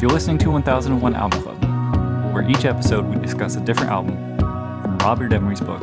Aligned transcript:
You're 0.00 0.10
listening 0.10 0.38
to 0.38 0.50
1001 0.52 1.16
Album 1.16 1.42
Club, 1.42 2.32
where 2.32 2.48
each 2.48 2.64
episode 2.64 3.04
we 3.06 3.20
discuss 3.20 3.56
a 3.56 3.60
different 3.60 3.90
album 3.90 4.14
from 4.80 4.96
Robert 4.98 5.26
Dimery's 5.26 5.60
book, 5.60 5.80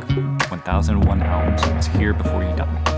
1001 0.48 1.22
Albums 1.22 1.62
Is 1.76 1.86
Here 1.98 2.14
Before 2.14 2.42
You 2.42 2.56
Die. 2.56 2.95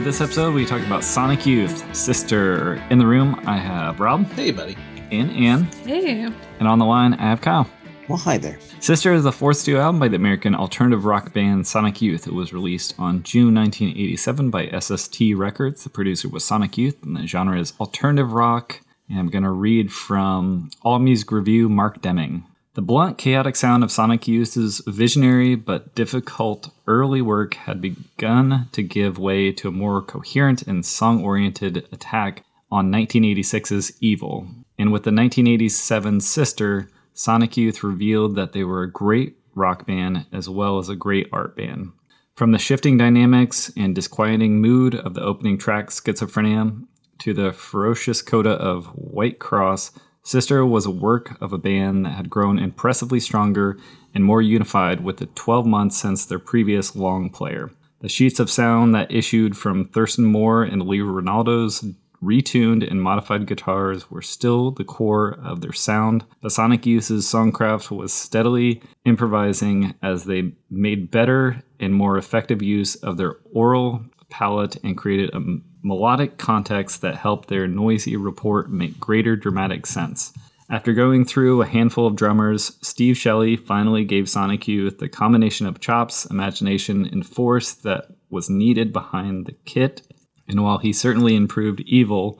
For 0.00 0.04
this 0.04 0.22
episode, 0.22 0.54
we 0.54 0.64
talk 0.64 0.80
about 0.86 1.04
Sonic 1.04 1.44
Youth, 1.44 1.94
Sister. 1.94 2.82
In 2.88 2.98
the 2.98 3.06
room, 3.06 3.38
I 3.44 3.58
have 3.58 4.00
Rob 4.00 4.24
Hey, 4.32 4.50
buddy. 4.50 4.74
and 5.10 5.30
Ann, 5.32 5.64
Hey. 5.84 6.22
and 6.58 6.66
on 6.66 6.78
the 6.78 6.86
line, 6.86 7.12
I 7.12 7.24
have 7.24 7.42
Kyle. 7.42 7.68
Well, 8.08 8.16
hi 8.16 8.38
there. 8.38 8.58
Sister 8.78 9.12
is 9.12 9.24
the 9.24 9.30
fourth 9.32 9.58
studio 9.58 9.82
album 9.82 10.00
by 10.00 10.08
the 10.08 10.16
American 10.16 10.54
alternative 10.54 11.04
rock 11.04 11.34
band 11.34 11.66
Sonic 11.66 12.00
Youth. 12.00 12.26
It 12.26 12.32
was 12.32 12.50
released 12.50 12.94
on 12.98 13.22
June 13.24 13.52
1987 13.54 14.48
by 14.48 14.68
SST 14.68 15.34
Records. 15.36 15.84
The 15.84 15.90
producer 15.90 16.30
was 16.30 16.46
Sonic 16.46 16.78
Youth, 16.78 17.02
and 17.02 17.14
the 17.14 17.26
genre 17.26 17.60
is 17.60 17.74
alternative 17.78 18.32
rock. 18.32 18.80
And 19.10 19.18
I'm 19.18 19.28
going 19.28 19.44
to 19.44 19.50
read 19.50 19.92
from 19.92 20.70
All 20.82 20.98
Music 20.98 21.30
Review, 21.30 21.68
Mark 21.68 22.00
Deming. 22.00 22.44
The 22.74 22.82
blunt, 22.82 23.18
chaotic 23.18 23.56
sound 23.56 23.82
of 23.82 23.90
Sonic 23.90 24.28
Youth's 24.28 24.80
visionary 24.86 25.56
but 25.56 25.92
difficult 25.96 26.70
early 26.86 27.20
work 27.20 27.54
had 27.54 27.80
begun 27.80 28.68
to 28.70 28.82
give 28.84 29.18
way 29.18 29.50
to 29.50 29.68
a 29.68 29.72
more 29.72 30.00
coherent 30.00 30.62
and 30.62 30.86
song 30.86 31.24
oriented 31.24 31.88
attack 31.90 32.44
on 32.70 32.92
1986's 32.92 33.92
Evil. 34.00 34.46
And 34.78 34.92
with 34.92 35.02
the 35.02 35.10
1987 35.10 36.20
Sister, 36.20 36.88
Sonic 37.12 37.56
Youth 37.56 37.82
revealed 37.82 38.36
that 38.36 38.52
they 38.52 38.62
were 38.62 38.84
a 38.84 38.90
great 38.90 39.36
rock 39.56 39.84
band 39.84 40.26
as 40.32 40.48
well 40.48 40.78
as 40.78 40.88
a 40.88 40.94
great 40.94 41.28
art 41.32 41.56
band. 41.56 41.90
From 42.36 42.52
the 42.52 42.58
shifting 42.58 42.96
dynamics 42.96 43.72
and 43.76 43.96
disquieting 43.96 44.60
mood 44.60 44.94
of 44.94 45.14
the 45.14 45.22
opening 45.22 45.58
track, 45.58 45.88
Schizophrenia, 45.88 46.86
to 47.18 47.34
the 47.34 47.52
ferocious 47.52 48.22
coda 48.22 48.50
of 48.50 48.86
White 48.94 49.40
Cross, 49.40 49.90
Sister 50.22 50.64
was 50.64 50.86
a 50.86 50.90
work 50.90 51.40
of 51.40 51.52
a 51.52 51.58
band 51.58 52.04
that 52.04 52.10
had 52.10 52.30
grown 52.30 52.58
impressively 52.58 53.20
stronger 53.20 53.78
and 54.14 54.24
more 54.24 54.42
unified 54.42 55.02
with 55.02 55.16
the 55.16 55.26
12 55.26 55.66
months 55.66 55.96
since 55.96 56.24
their 56.24 56.38
previous 56.38 56.94
long 56.94 57.30
player. 57.30 57.70
The 58.00 58.08
sheets 58.08 58.40
of 58.40 58.50
sound 58.50 58.94
that 58.94 59.10
issued 59.10 59.56
from 59.56 59.84
Thurston 59.84 60.24
Moore 60.24 60.62
and 60.62 60.86
Lee 60.86 61.00
Ranaldo's 61.00 61.84
retuned 62.22 62.88
and 62.88 63.02
modified 63.02 63.46
guitars 63.46 64.10
were 64.10 64.22
still 64.22 64.70
the 64.70 64.84
core 64.84 65.38
of 65.42 65.60
their 65.60 65.72
sound, 65.72 66.24
but 66.42 66.52
Sonic 66.52 66.84
Youth's 66.84 67.10
songcraft 67.10 67.90
was 67.90 68.12
steadily 68.12 68.82
improvising 69.04 69.94
as 70.02 70.24
they 70.24 70.52
made 70.70 71.10
better 71.10 71.62
and 71.78 71.94
more 71.94 72.18
effective 72.18 72.62
use 72.62 72.94
of 72.96 73.16
their 73.16 73.36
aural 73.54 74.04
palette 74.30 74.76
and 74.82 74.96
created 74.96 75.30
a 75.34 75.42
melodic 75.82 76.38
context 76.38 77.00
that 77.02 77.16
helped 77.16 77.48
their 77.48 77.66
noisy 77.66 78.16
report 78.16 78.70
make 78.70 79.00
greater 79.00 79.36
dramatic 79.36 79.86
sense. 79.86 80.32
After 80.70 80.92
going 80.92 81.24
through 81.24 81.62
a 81.62 81.66
handful 81.66 82.06
of 82.06 82.14
drummers, 82.14 82.78
Steve 82.80 83.16
Shelley 83.16 83.56
finally 83.56 84.04
gave 84.04 84.28
Sonic 84.28 84.68
Youth 84.68 84.98
the 84.98 85.08
combination 85.08 85.66
of 85.66 85.80
chops, 85.80 86.26
imagination, 86.26 87.06
and 87.06 87.26
force 87.26 87.72
that 87.72 88.06
was 88.30 88.48
needed 88.48 88.92
behind 88.92 89.46
the 89.46 89.56
kit. 89.64 90.02
And 90.46 90.62
while 90.62 90.78
he 90.78 90.92
certainly 90.92 91.34
improved 91.34 91.80
Evil, 91.80 92.38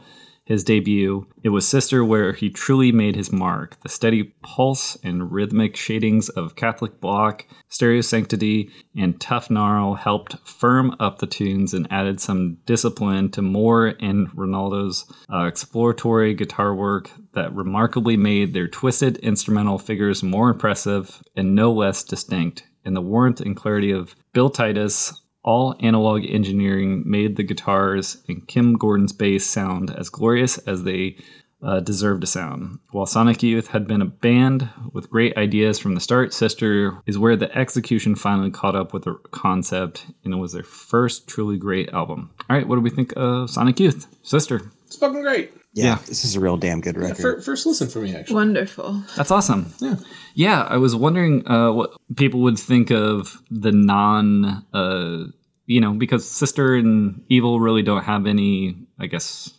his 0.51 0.65
debut, 0.65 1.29
it 1.45 1.51
was 1.51 1.67
Sister 1.67 2.05
where 2.05 2.33
he 2.33 2.51
truly 2.51 2.91
made 2.91 3.15
his 3.15 3.31
mark. 3.31 3.81
The 3.83 3.89
steady 3.89 4.35
pulse 4.43 4.99
and 5.05 5.31
rhythmic 5.31 5.77
shadings 5.77 6.29
of 6.29 6.57
Catholic 6.57 7.01
block, 7.01 7.47
stereo 7.69 8.01
sanctity, 8.01 8.69
and 8.97 9.21
tough 9.21 9.49
gnarl 9.49 9.95
helped 9.95 10.37
firm 10.45 10.97
up 10.99 11.21
the 11.21 11.29
tunes 11.29 11.73
and 11.73 11.87
added 11.89 12.21
some 12.21 12.59
discipline 12.67 13.31
to 13.31 13.43
Moore 13.43 13.95
and 14.01 14.29
Ranaldo's 14.33 15.05
uh, 15.33 15.45
exploratory 15.45 16.35
guitar 16.35 16.75
work 16.75 17.13
that 17.35 17.55
remarkably 17.55 18.17
made 18.17 18.53
their 18.53 18.67
twisted 18.67 19.19
instrumental 19.19 19.79
figures 19.79 20.21
more 20.21 20.51
impressive 20.51 21.23
and 21.37 21.55
no 21.55 21.71
less 21.71 22.03
distinct. 22.03 22.65
And 22.85 22.97
the 22.97 23.01
warmth 23.01 23.41
and 23.41 23.55
clarity 23.55 23.93
of 23.93 24.17
Bill 24.33 24.51
Titus 24.51 25.13
all 25.43 25.75
analog 25.81 26.25
engineering 26.27 27.03
made 27.07 27.37
the 27.37 27.43
guitars 27.43 28.23
and 28.29 28.47
Kim 28.47 28.75
Gordon's 28.75 29.13
bass 29.13 29.47
sound 29.47 29.91
as 29.91 30.09
glorious 30.09 30.59
as 30.59 30.83
they 30.83 31.17
uh, 31.63 31.81
deserved 31.81 32.23
to 32.23 32.27
sound. 32.27 32.79
While 32.91 33.07
Sonic 33.07 33.43
Youth 33.43 33.69
had 33.69 33.87
been 33.87 34.01
a 34.01 34.07
band 34.07 34.69
with 34.93 35.11
great 35.11 35.37
ideas 35.37 35.79
from 35.79 35.95
the 35.95 36.01
start, 36.01 36.33
Sister 36.33 37.01
is 37.07 37.19
where 37.19 37.37
the 37.37 37.55
execution 37.57 38.15
finally 38.15 38.51
caught 38.51 38.77
up 38.77 38.93
with 38.93 39.05
the 39.05 39.15
concept, 39.31 40.07
and 40.25 40.33
it 40.33 40.39
was 40.39 40.53
their 40.53 40.63
first 40.63 41.29
truly 41.29 41.59
great 41.59 41.91
album. 41.91 42.31
All 42.49 42.57
right, 42.57 42.67
what 42.67 42.77
do 42.77 42.81
we 42.81 42.91
think 42.91 43.13
of 43.17 43.51
Sonic 43.51 43.79
Youth? 43.79 44.07
Sister. 44.23 44.73
It's 44.87 44.97
fucking 44.97 45.23
great. 45.23 45.53
Yeah, 45.73 45.85
Yeah. 45.85 45.99
this 46.07 46.25
is 46.25 46.35
a 46.37 46.41
real 46.41 46.57
damn 46.57 46.81
good 46.81 46.97
Yeah, 46.97 47.09
record. 47.11 47.45
first 47.45 47.65
listen 47.67 47.89
for 47.89 48.01
me, 48.01 48.15
actually. 48.15 48.35
Wonderful. 48.35 49.03
That's 49.17 49.31
awesome. 49.31 49.73
Yeah. 49.81 49.97
Yeah, 50.35 50.63
I 50.63 50.77
was 50.79 50.97
wondering 50.97 51.47
uh, 51.49 51.73
what 51.73 51.93
people 52.17 52.41
would 52.41 52.59
think 52.59 52.91
of 52.91 53.41
the 53.51 53.71
non, 53.73 54.65
uh, 54.75 55.25
you 55.67 55.81
know, 55.81 55.93
because 55.95 56.29
Sister 56.29 56.75
and 56.75 57.23
Evil 57.29 57.61
really 57.61 57.83
don't 57.83 58.03
have 58.05 58.27
any, 58.27 58.77
I 58.99 59.07
guess, 59.07 59.53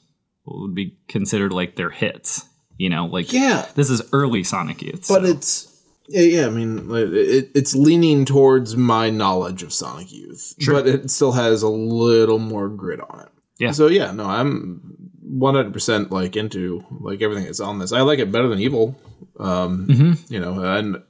what 0.43 0.59
would 0.61 0.75
be 0.75 0.97
considered 1.07 1.53
like 1.53 1.75
their 1.77 1.89
hits. 1.89 2.45
You 2.77 2.89
know, 2.89 3.05
like 3.05 3.31
Yeah, 3.31 3.67
this 3.75 3.89
is 3.89 4.01
early 4.11 4.43
Sonic 4.43 4.81
Youth. 4.81 5.05
but 5.07 5.21
so- 5.21 5.23
it's 5.23 5.67
yeah, 6.09 6.21
yeah. 6.41 6.47
I 6.47 6.49
mean, 6.49 6.89
it, 6.93 7.51
it's 7.55 7.73
leaning 7.75 8.25
towards 8.25 8.75
my 8.75 9.09
knowledge 9.09 9.63
of 9.63 9.71
Sonic 9.71 10.11
Youth, 10.11 10.55
Sure. 10.59 10.73
but 10.73 10.87
it 10.87 11.09
still 11.11 11.31
has 11.33 11.61
a 11.61 11.69
little 11.69 12.39
more 12.39 12.67
grit 12.67 12.99
on 12.99 13.21
it. 13.21 13.29
Yeah. 13.59 13.71
So 13.71 13.87
yeah, 13.87 14.11
no, 14.11 14.25
I'm 14.25 15.00
100 15.39 15.71
percent 15.73 16.11
like 16.11 16.35
into 16.35 16.83
like 16.99 17.21
everything 17.21 17.45
that's 17.45 17.59
on 17.59 17.79
this. 17.79 17.91
I 17.91 18.01
like 18.01 18.19
it 18.19 18.31
better 18.31 18.47
than 18.47 18.59
Evil. 18.59 18.97
Um, 19.39 19.87
Mhm. 19.87 20.31
you 20.31 20.39
know, 20.39 20.59
and 20.63 21.01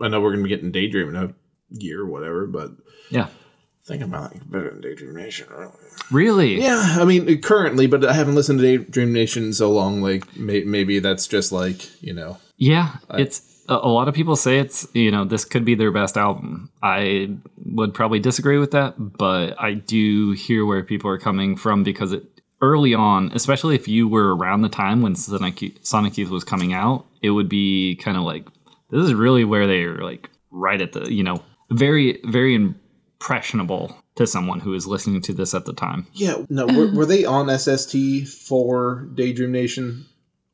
I 0.00 0.08
know 0.08 0.20
we're 0.20 0.30
gonna 0.32 0.42
be 0.42 0.48
getting 0.48 0.70
Daydream 0.72 1.08
in 1.10 1.16
a 1.16 1.34
year 1.70 2.00
or 2.02 2.06
whatever, 2.06 2.46
but 2.46 2.72
yeah, 3.10 3.24
I 3.26 3.86
think 3.86 4.02
I 4.02 4.06
might 4.06 4.20
like 4.20 4.36
it 4.36 4.50
better 4.50 4.70
than 4.70 4.80
Daydream 4.80 5.14
Nation. 5.14 5.46
Really. 5.50 5.70
really, 6.10 6.62
Yeah, 6.62 6.96
I 7.00 7.04
mean 7.04 7.40
currently, 7.40 7.86
but 7.86 8.04
I 8.04 8.12
haven't 8.12 8.34
listened 8.34 8.58
to 8.60 8.64
Daydream 8.78 9.12
Nation 9.12 9.44
in 9.44 9.52
so 9.52 9.70
long. 9.70 10.02
Like 10.02 10.36
may, 10.36 10.62
maybe 10.64 10.98
that's 10.98 11.26
just 11.26 11.52
like 11.52 11.88
you 12.02 12.12
know. 12.14 12.38
Yeah, 12.56 12.96
it's 13.14 13.42
a, 13.68 13.74
a 13.74 13.88
lot 13.88 14.08
of 14.08 14.14
people 14.14 14.36
say 14.36 14.58
it's 14.58 14.86
you 14.94 15.10
know 15.10 15.24
this 15.24 15.44
could 15.44 15.64
be 15.64 15.74
their 15.74 15.92
best 15.92 16.16
album. 16.16 16.70
I 16.82 17.30
would 17.64 17.94
probably 17.94 18.18
disagree 18.20 18.58
with 18.58 18.72
that, 18.72 18.94
but 18.98 19.54
I 19.60 19.74
do 19.74 20.32
hear 20.32 20.66
where 20.66 20.82
people 20.82 21.10
are 21.10 21.18
coming 21.18 21.56
from 21.56 21.82
because 21.84 22.12
it 22.12 22.24
early 22.62 22.94
on, 22.94 23.30
especially 23.34 23.74
if 23.74 23.88
you 23.88 24.08
were 24.08 24.34
around 24.34 24.62
the 24.62 24.68
time 24.68 25.02
when 25.02 25.14
Sonic, 25.14 25.62
Youth- 25.62 25.78
Sonic 25.84 26.18
Youth 26.18 26.30
was 26.30 26.44
coming 26.44 26.72
out, 26.72 27.06
it 27.22 27.30
would 27.30 27.48
be 27.48 27.96
kind 27.96 28.16
of 28.16 28.24
like 28.24 28.46
this 28.90 29.04
is 29.04 29.14
really 29.14 29.44
where 29.44 29.66
they 29.66 29.82
are 29.84 30.02
like 30.02 30.28
right 30.50 30.80
at 30.80 30.92
the 30.92 31.12
you 31.12 31.22
know 31.22 31.42
very 31.70 32.20
very 32.24 32.54
impressionable 32.54 33.96
to 34.16 34.26
someone 34.26 34.60
who 34.60 34.74
is 34.74 34.86
listening 34.86 35.22
to 35.22 35.32
this 35.32 35.54
at 35.54 35.64
the 35.64 35.72
time. 35.72 36.06
Yeah, 36.12 36.44
no, 36.48 36.66
were, 36.66 36.92
were 36.92 37.06
they 37.06 37.24
on 37.24 37.48
SST 37.58 38.26
for 38.28 39.08
Daydream 39.14 39.52
Nation, 39.52 40.06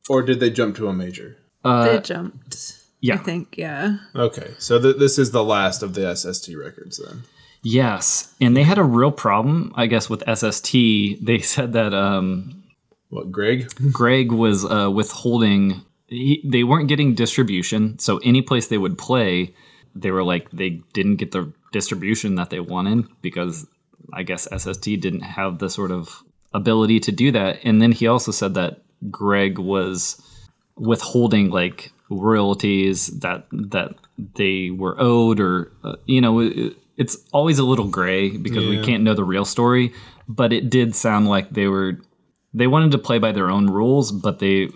or 0.09 0.21
did 0.21 0.39
they 0.39 0.49
jump 0.49 0.75
to 0.77 0.87
a 0.87 0.93
major? 0.93 1.37
Uh, 1.65 1.85
they 1.85 1.99
jumped. 1.99 2.77
yeah. 3.01 3.15
I 3.15 3.17
think, 3.17 3.57
yeah. 3.57 3.97
Okay, 4.15 4.53
so 4.57 4.79
th- 4.79 4.97
this 4.97 5.17
is 5.17 5.31
the 5.31 5.43
last 5.43 5.83
of 5.83 5.95
the 5.95 6.15
SST 6.15 6.55
records 6.55 7.01
then. 7.03 7.23
Yes, 7.69 8.33
and 8.39 8.55
they 8.55 8.63
had 8.63 8.77
a 8.77 8.83
real 8.83 9.11
problem, 9.11 9.73
I 9.75 9.87
guess, 9.87 10.09
with 10.09 10.23
SST. 10.25 10.71
They 10.71 11.39
said 11.39 11.73
that 11.73 11.93
um, 11.93 12.63
What, 13.09 13.29
Greg? 13.29 13.69
Greg 13.91 14.31
was 14.31 14.63
uh, 14.63 14.89
withholding. 14.89 15.81
He, 16.07 16.41
they 16.45 16.63
weren't 16.63 16.87
getting 16.87 17.13
distribution, 17.13 17.99
so 17.99 18.19
any 18.19 18.41
place 18.41 18.67
they 18.67 18.77
would 18.77 18.97
play, 18.97 19.53
they 19.93 20.11
were 20.11 20.23
like 20.23 20.49
they 20.51 20.81
didn't 20.93 21.17
get 21.17 21.33
the 21.33 21.51
distribution 21.73 22.35
that 22.35 22.51
they 22.51 22.61
wanted 22.61 23.05
because 23.21 23.67
I 24.13 24.23
guess 24.23 24.47
SST 24.55 24.83
didn't 24.83 25.23
have 25.23 25.59
the 25.59 25.69
sort 25.69 25.91
of 25.91 26.23
ability 26.53 27.01
to 27.01 27.11
do 27.11 27.33
that. 27.33 27.59
And 27.65 27.81
then 27.81 27.91
he 27.91 28.07
also 28.07 28.31
said 28.31 28.53
that 28.53 28.79
Greg 29.11 29.59
was 29.59 30.21
withholding 30.77 31.49
like 31.49 31.91
royalties 32.09 33.07
that 33.19 33.45
that 33.51 33.95
they 34.35 34.69
were 34.69 34.95
owed, 34.97 35.41
or 35.41 35.73
uh, 35.83 35.97
you 36.05 36.21
know, 36.21 36.39
it, 36.39 36.77
it's 36.97 37.17
always 37.31 37.59
a 37.59 37.63
little 37.63 37.87
gray 37.87 38.35
because 38.35 38.65
we 38.67 38.83
can't 38.83 39.03
know 39.03 39.13
the 39.13 39.23
real 39.23 39.45
story. 39.45 39.93
But 40.27 40.51
it 40.51 40.69
did 40.69 40.95
sound 40.95 41.27
like 41.27 41.51
they 41.51 41.67
were 41.67 41.99
they 42.53 42.67
wanted 42.67 42.91
to 42.91 42.97
play 42.97 43.19
by 43.19 43.31
their 43.31 43.49
own 43.49 43.67
rules, 43.67 44.11
but 44.11 44.39
they 44.39 44.69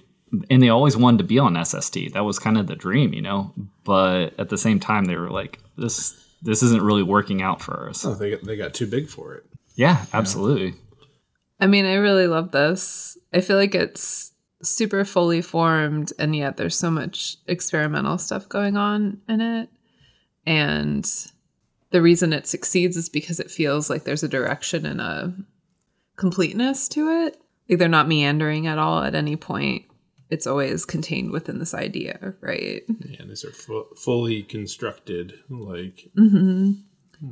and 0.49 0.63
they 0.63 0.69
always 0.69 0.95
wanted 0.95 1.17
to 1.17 1.23
be 1.23 1.39
on 1.39 1.63
SST. 1.63 2.13
That 2.13 2.23
was 2.23 2.39
kind 2.39 2.57
of 2.57 2.67
the 2.67 2.75
dream, 2.75 3.13
you 3.13 3.21
know. 3.21 3.53
But 3.83 4.39
at 4.39 4.49
the 4.49 4.57
same 4.57 4.79
time, 4.79 5.05
they 5.05 5.17
were 5.17 5.29
like, 5.29 5.59
this 5.77 6.17
this 6.41 6.63
isn't 6.63 6.81
really 6.81 7.03
working 7.03 7.41
out 7.41 7.61
for 7.61 7.89
us. 7.89 8.05
Oh, 8.05 8.13
they 8.13 8.31
got, 8.31 8.43
they 8.43 8.55
got 8.55 8.73
too 8.73 8.87
big 8.87 9.09
for 9.09 9.35
it. 9.35 9.45
Yeah, 9.75 10.05
absolutely. 10.13 10.75
I 11.59 11.67
mean, 11.67 11.85
I 11.85 11.95
really 11.95 12.27
love 12.27 12.51
this. 12.51 13.17
I 13.33 13.41
feel 13.41 13.57
like 13.57 13.75
it's 13.75 14.31
super 14.63 15.05
fully 15.05 15.41
formed, 15.41 16.13
and 16.17 16.35
yet 16.35 16.57
there's 16.57 16.77
so 16.77 16.91
much 16.91 17.37
experimental 17.47 18.17
stuff 18.17 18.49
going 18.49 18.77
on 18.77 19.21
in 19.27 19.41
it. 19.41 19.69
And 20.45 21.09
the 21.91 22.01
reason 22.01 22.33
it 22.33 22.47
succeeds 22.47 22.97
is 22.97 23.09
because 23.09 23.39
it 23.39 23.51
feels 23.51 23.89
like 23.89 24.03
there's 24.03 24.23
a 24.23 24.27
direction 24.29 24.85
and 24.85 24.99
a 24.99 25.33
completeness 26.15 26.87
to 26.89 27.09
it. 27.09 27.37
Like 27.69 27.79
they're 27.79 27.87
not 27.87 28.07
meandering 28.07 28.67
at 28.67 28.77
all 28.77 29.03
at 29.03 29.15
any 29.15 29.35
point. 29.35 29.85
It's 30.29 30.47
always 30.47 30.85
contained 30.85 31.31
within 31.31 31.59
this 31.59 31.73
idea, 31.73 32.33
right? 32.39 32.83
Yeah, 32.87 33.25
these 33.25 33.43
are 33.43 33.51
fu- 33.51 33.87
fully 33.97 34.43
constructed, 34.43 35.33
like 35.49 36.09
mm-hmm. 36.17 36.71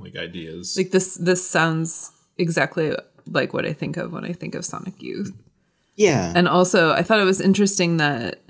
like 0.02 0.18
ideas. 0.18 0.76
Like 0.78 0.92
this 0.92 1.16
this 1.16 1.50
sounds 1.50 2.12
exactly 2.38 2.94
like 3.26 3.54
what 3.54 3.66
I 3.66 3.72
think 3.72 3.96
of 3.96 4.12
when 4.12 4.26
I 4.26 4.34
think 4.34 4.56
of 4.56 4.66
Sonic 4.66 5.02
Youth. 5.02 5.32
Yeah. 5.96 6.34
And 6.36 6.48
also, 6.48 6.92
I 6.92 7.04
thought 7.04 7.20
it 7.20 7.26
was 7.26 7.42
interesting 7.42 7.98
that 7.98 8.42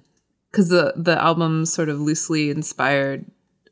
because 0.51 0.69
the 0.69 0.93
the 0.95 1.21
album's 1.21 1.71
sort 1.71 1.89
of 1.89 1.99
loosely 1.99 2.49
inspired 2.49 3.25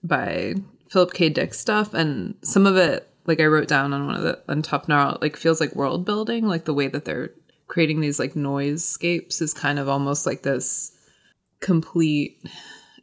by 0.04 0.56
Philip 0.90 1.14
K. 1.14 1.30
Dick 1.30 1.54
stuff, 1.54 1.94
and 1.94 2.36
some 2.44 2.66
of 2.66 2.78
it, 2.78 3.10
like 3.26 3.40
I 3.40 3.46
wrote 3.46 3.68
down 3.68 3.94
on 3.94 4.08
one 4.08 4.16
of 4.16 4.24
the 4.24 4.42
on 4.48 4.62
top 4.62 4.88
now, 4.88 5.18
like 5.22 5.36
feels 5.36 5.60
like 5.60 5.76
world 5.76 6.06
building, 6.06 6.46
like 6.48 6.66
the 6.66 6.74
way 6.74 6.88
that 6.88 7.06
they're 7.06 7.32
creating 7.68 8.00
these 8.00 8.20
like 8.20 8.34
noiseescapes 8.34 9.42
is 9.42 9.54
kind 9.54 9.80
of 9.80 9.90
almost 9.90 10.26
like 10.26 10.44
this 10.44 10.94
complete 11.60 12.38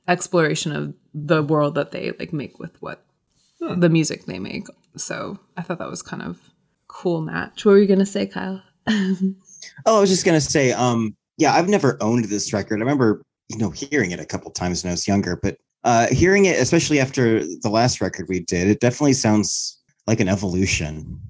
exploration 0.08 0.72
of 0.72 0.94
the 1.12 1.42
world 1.42 1.74
that 1.74 1.90
they 1.90 2.12
like 2.18 2.32
make 2.32 2.58
with 2.58 2.80
what 2.80 3.04
the 3.60 3.88
music 3.88 4.26
they 4.26 4.38
make. 4.38 4.66
So 4.96 5.38
I 5.56 5.62
thought 5.62 5.78
that 5.78 5.90
was 5.90 6.02
kind 6.02 6.22
of 6.22 6.38
cool 6.88 7.20
match. 7.20 7.64
What 7.64 7.72
were 7.72 7.78
you 7.78 7.86
gonna 7.86 8.06
say, 8.06 8.26
Kyle? 8.26 8.62
Oh, 9.86 9.96
I 9.96 10.00
was 10.00 10.10
just 10.10 10.26
gonna 10.26 10.42
say, 10.42 10.72
um, 10.72 11.16
yeah, 11.38 11.54
I've 11.54 11.70
never 11.70 11.96
owned 12.02 12.26
this 12.26 12.52
record. 12.52 12.76
I 12.76 12.80
remember, 12.80 13.22
you 13.48 13.56
know, 13.56 13.70
hearing 13.70 14.10
it 14.10 14.20
a 14.20 14.26
couple 14.26 14.50
times 14.50 14.84
when 14.84 14.90
I 14.90 14.92
was 14.92 15.08
younger, 15.08 15.38
but 15.42 15.56
uh, 15.84 16.08
hearing 16.08 16.46
it, 16.46 16.58
especially 16.58 16.98
after 16.98 17.40
the 17.40 17.70
last 17.70 18.00
record 18.00 18.26
we 18.28 18.40
did, 18.40 18.68
it 18.68 18.80
definitely 18.80 19.12
sounds 19.12 19.80
like 20.06 20.20
an 20.20 20.28
evolution, 20.28 21.20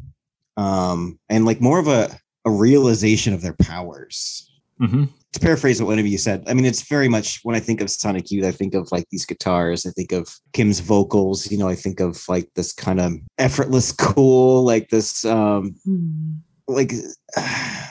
um, 0.57 1.19
and 1.29 1.45
like 1.45 1.61
more 1.61 1.79
of 1.79 1.89
a 1.89 2.17
a 2.45 2.51
realization 2.51 3.35
of 3.35 3.43
their 3.43 3.55
powers. 3.55 4.51
hmm 4.79 5.05
To 5.33 5.41
paraphrase 5.41 5.81
what 5.81 5.89
one 5.89 5.99
of 5.99 6.07
you 6.07 6.19
said, 6.19 6.45
I 6.47 6.55
mean, 6.55 6.65
it's 6.65 6.83
very 6.83 7.09
much 7.09 7.41
when 7.43 7.57
I 7.57 7.61
think 7.61 7.81
of 7.81 7.91
Sonic 7.91 8.31
Youth, 8.31 8.45
I 8.45 8.53
think 8.53 8.75
of 8.75 8.91
like 8.93 9.07
these 9.11 9.27
guitars, 9.27 9.87
I 9.87 9.91
think 9.91 10.13
of 10.13 10.29
Kim's 10.53 10.81
vocals, 10.81 11.51
you 11.51 11.59
know, 11.59 11.69
I 11.69 11.75
think 11.75 12.01
of 12.01 12.23
like 12.29 12.49
this 12.55 12.73
kind 12.73 13.01
of 13.01 13.15
effortless, 13.39 13.93
cool, 13.99 14.65
like 14.65 14.91
this 14.91 15.25
um 15.25 15.75
like 16.69 16.91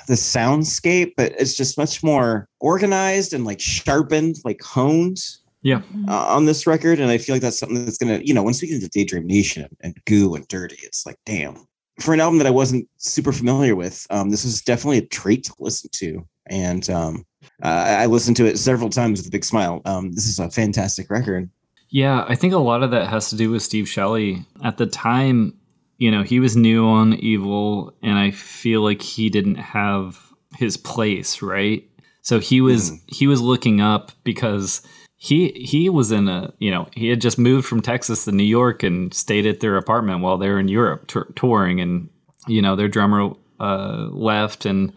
the 0.07 0.15
soundscape, 0.15 1.13
but 1.17 1.33
it's 1.37 1.55
just 1.55 1.77
much 1.77 2.03
more 2.03 2.47
organized 2.59 3.33
and 3.33 3.45
like 3.45 3.59
sharpened, 3.59 4.37
like 4.45 4.61
honed 4.61 5.19
Yeah. 5.63 5.81
uh, 6.07 6.27
on 6.27 6.45
this 6.45 6.67
record. 6.67 6.99
And 6.99 7.09
I 7.09 7.17
feel 7.17 7.35
like 7.35 7.41
that's 7.41 7.57
something 7.57 7.85
that's 7.85 7.97
gonna, 7.97 8.19
you 8.23 8.33
know, 8.33 8.43
once 8.43 8.61
we 8.61 8.67
get 8.67 8.75
into 8.75 8.89
Daydream 8.89 9.25
Nation 9.25 9.67
and 9.81 9.95
Goo 10.05 10.35
and 10.35 10.47
Dirty, 10.47 10.77
it's 10.83 11.05
like, 11.05 11.17
damn. 11.25 11.65
For 11.99 12.13
an 12.13 12.19
album 12.19 12.37
that 12.39 12.47
I 12.47 12.51
wasn't 12.51 12.87
super 12.97 13.31
familiar 13.31 13.75
with, 13.75 14.05
um, 14.09 14.29
this 14.29 14.43
was 14.43 14.61
definitely 14.61 14.97
a 14.97 15.05
treat 15.05 15.43
to 15.45 15.53
listen 15.59 15.89
to. 15.93 16.25
And 16.47 16.89
um, 16.89 17.25
uh, 17.61 17.85
I 17.99 18.05
listened 18.07 18.35
to 18.37 18.45
it 18.45 18.57
several 18.57 18.89
times 18.89 19.19
with 19.19 19.27
a 19.27 19.31
big 19.31 19.45
smile. 19.45 19.81
Um, 19.85 20.11
this 20.11 20.27
is 20.27 20.39
a 20.39 20.49
fantastic 20.49 21.09
record. 21.09 21.49
Yeah, 21.89 22.25
I 22.27 22.35
think 22.35 22.53
a 22.53 22.57
lot 22.57 22.81
of 22.81 22.91
that 22.91 23.07
has 23.07 23.29
to 23.29 23.35
do 23.35 23.51
with 23.51 23.61
Steve 23.61 23.87
Shelley. 23.87 24.43
At 24.63 24.77
the 24.77 24.87
time, 24.87 25.55
you 25.99 26.09
know, 26.09 26.23
he 26.23 26.39
was 26.39 26.57
new 26.57 26.87
on 26.87 27.13
Evil, 27.13 27.93
and 28.01 28.17
I 28.17 28.31
feel 28.31 28.81
like 28.81 29.01
he 29.01 29.29
didn't 29.29 29.55
have 29.55 30.19
his 30.57 30.75
place, 30.75 31.41
right? 31.41 31.87
So 32.23 32.39
he 32.39 32.61
was 32.61 32.93
he 33.07 33.27
was 33.27 33.41
looking 33.41 33.79
up 33.79 34.11
because 34.23 34.81
he 35.23 35.53
he 35.55 35.87
was 35.87 36.11
in 36.11 36.27
a 36.27 36.53
you 36.59 36.69
know 36.69 36.89
he 36.91 37.07
had 37.07 37.21
just 37.21 37.39
moved 37.39 37.65
from 37.65 37.81
Texas 37.81 38.25
to 38.25 38.33
New 38.33 38.43
York 38.43 38.83
and 38.83 39.13
stayed 39.13 39.45
at 39.45 39.61
their 39.61 39.77
apartment 39.77 40.19
while 40.19 40.37
they 40.37 40.49
were 40.49 40.59
in 40.59 40.67
Europe 40.67 41.07
tour- 41.07 41.31
touring, 41.33 41.79
and 41.79 42.09
you 42.45 42.61
know 42.61 42.75
their 42.75 42.89
drummer 42.89 43.31
uh, 43.57 44.09
left, 44.11 44.65
and 44.65 44.91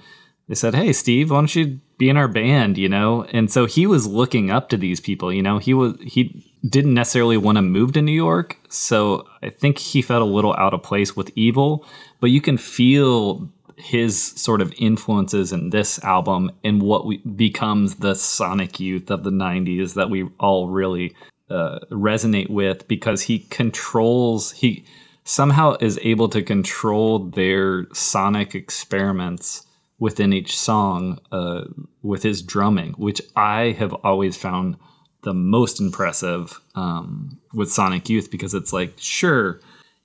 they 0.49 0.57
said, 0.57 0.75
"Hey, 0.75 0.93
Steve, 0.93 1.31
why 1.31 1.37
don't 1.37 1.55
you 1.55 1.79
be 1.97 2.09
in 2.09 2.17
our 2.17 2.27
band?" 2.27 2.77
You 2.77 2.89
know, 2.89 3.23
and 3.31 3.49
so 3.53 3.67
he 3.67 3.87
was 3.87 4.09
looking 4.09 4.51
up 4.51 4.69
to 4.71 4.77
these 4.77 4.99
people. 4.99 5.33
You 5.33 5.45
know, 5.45 5.59
he 5.59 5.73
was 5.73 5.95
he 6.01 6.45
didn't 6.69 6.95
necessarily 6.95 7.37
want 7.37 7.55
to 7.55 7.63
move 7.63 7.93
to 7.93 8.03
New 8.03 8.11
York, 8.11 8.59
so 8.69 9.29
I 9.45 9.51
think 9.51 9.79
he 9.79 10.03
felt 10.03 10.23
a 10.23 10.25
little 10.25 10.57
out 10.59 10.75
of 10.75 10.83
place 10.83 11.15
with 11.15 11.31
Evil. 11.37 11.87
But 12.19 12.33
you 12.33 12.41
can 12.41 12.59
feel 12.59 13.49
his 13.77 14.21
sort 14.21 14.61
of 14.61 14.73
influences 14.79 15.53
in 15.53 15.71
this 15.71 16.03
album 16.03 16.51
and 16.65 16.83
what 16.83 17.07
we, 17.07 17.19
becomes 17.19 17.97
the 17.97 18.15
Sonic 18.15 18.81
Youth 18.81 19.11
of 19.11 19.25
the 19.25 19.31
'90s 19.31 19.95
that 19.95 20.11
we 20.11 20.29
all 20.41 20.69
really 20.69 21.15
uh, 21.51 21.79
resonate 21.91 22.51
with 22.51 22.89
because 22.89 23.23
he 23.23 23.39
controls 23.39 24.53
he 24.53 24.85
somehow 25.25 25.77
is 25.81 25.99
able 26.03 26.29
to 26.29 26.43
control 26.43 27.19
their 27.19 27.87
sonic 27.93 28.55
experiments 28.55 29.67
within 29.99 30.33
each 30.33 30.57
song 30.57 31.19
uh, 31.33 31.65
with 32.03 32.23
his 32.23 32.43
drumming, 32.43 32.93
which 32.93 33.21
I 33.35 33.75
have 33.79 33.93
always 33.93 34.37
found 34.37 34.77
the 35.23 35.35
most 35.35 35.81
impressive 35.81 36.61
um, 36.75 37.39
with 37.53 37.73
Sonic 37.73 38.09
Youth 38.09 38.31
because 38.31 38.55
it's 38.55 38.73
like, 38.73 38.95
sure, 38.99 39.61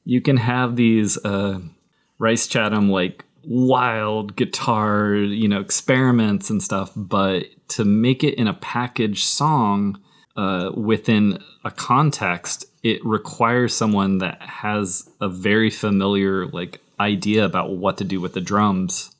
you 0.05 0.21
can 0.21 0.37
have 0.37 0.75
these 0.75 1.23
uh, 1.23 1.59
Rhys 2.17 2.47
Chatham 2.47 2.89
like 2.89 3.23
wild 3.45 4.35
guitar, 4.35 5.13
you 5.15 5.47
know, 5.47 5.59
experiments 5.59 6.49
and 6.49 6.61
stuff, 6.61 6.91
but 6.95 7.45
to 7.69 7.85
make 7.85 8.23
it 8.23 8.35
in 8.35 8.47
a 8.47 8.53
packaged 8.53 9.23
song 9.25 9.99
uh, 10.35 10.71
within 10.75 11.39
a 11.65 11.71
context, 11.71 12.65
it 12.83 13.03
requires 13.05 13.75
someone 13.75 14.19
that 14.19 14.41
has 14.41 15.09
a 15.19 15.27
very 15.29 15.69
familiar 15.69 16.45
like 16.47 16.79
idea 16.99 17.45
about 17.45 17.71
what 17.77 17.97
to 17.97 18.03
do 18.03 18.21
with 18.21 18.33
the 18.33 18.41
drums 18.41 19.13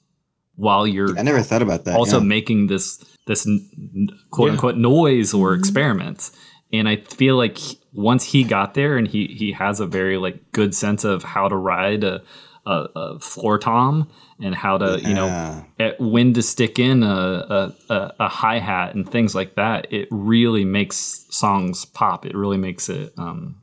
while 0.56 0.86
you're 0.86 1.18
I 1.18 1.24
never 1.24 1.42
thought 1.42 1.62
about 1.62 1.86
that. 1.86 1.96
also 1.96 2.20
yeah. 2.20 2.26
making 2.26 2.68
this 2.68 3.04
this 3.26 3.48
n- 3.48 3.68
n- 3.96 4.08
quote 4.30 4.48
Yeah. 4.48 4.52
unquote 4.54 4.78
noise 4.78 5.34
or 5.34 5.54
experiments 5.56 6.32
and 6.72 6.88
i 6.88 6.98
feel 6.98 7.38
like 7.38 7.58
once 7.94 8.24
he 8.24 8.44
got 8.44 8.74
there 8.76 8.98
and 8.98 9.08
he 9.08 9.26
he 9.28 9.52
has 9.54 9.80
a 9.80 9.88
very 9.88 10.18
like 10.18 10.52
good 10.52 10.76
sense 10.76 11.04
of 11.04 11.24
how 11.24 11.48
to 11.48 11.56
ride 11.56 12.04
a 12.04 12.22
a, 12.66 12.88
a 12.96 13.20
floor 13.20 13.58
tom 13.58 14.08
and 14.40 14.54
how 14.54 14.78
to 14.78 15.00
you 15.02 15.14
know 15.14 15.66
at 15.80 16.00
when 16.00 16.34
to 16.34 16.42
stick 16.42 16.78
in 16.80 17.04
a 17.04 17.08
a, 17.08 17.76
a, 17.90 18.14
a 18.22 18.28
hi 18.28 18.60
hat 18.60 18.94
and 18.96 19.10
things 19.10 19.34
like 19.36 19.56
that. 19.56 19.92
It 19.92 20.08
really 20.12 20.64
makes 20.66 21.26
songs 21.30 21.86
pop. 21.86 22.26
It 22.26 22.36
really 22.36 22.58
makes 22.58 22.88
it 22.90 23.14
um, 23.18 23.62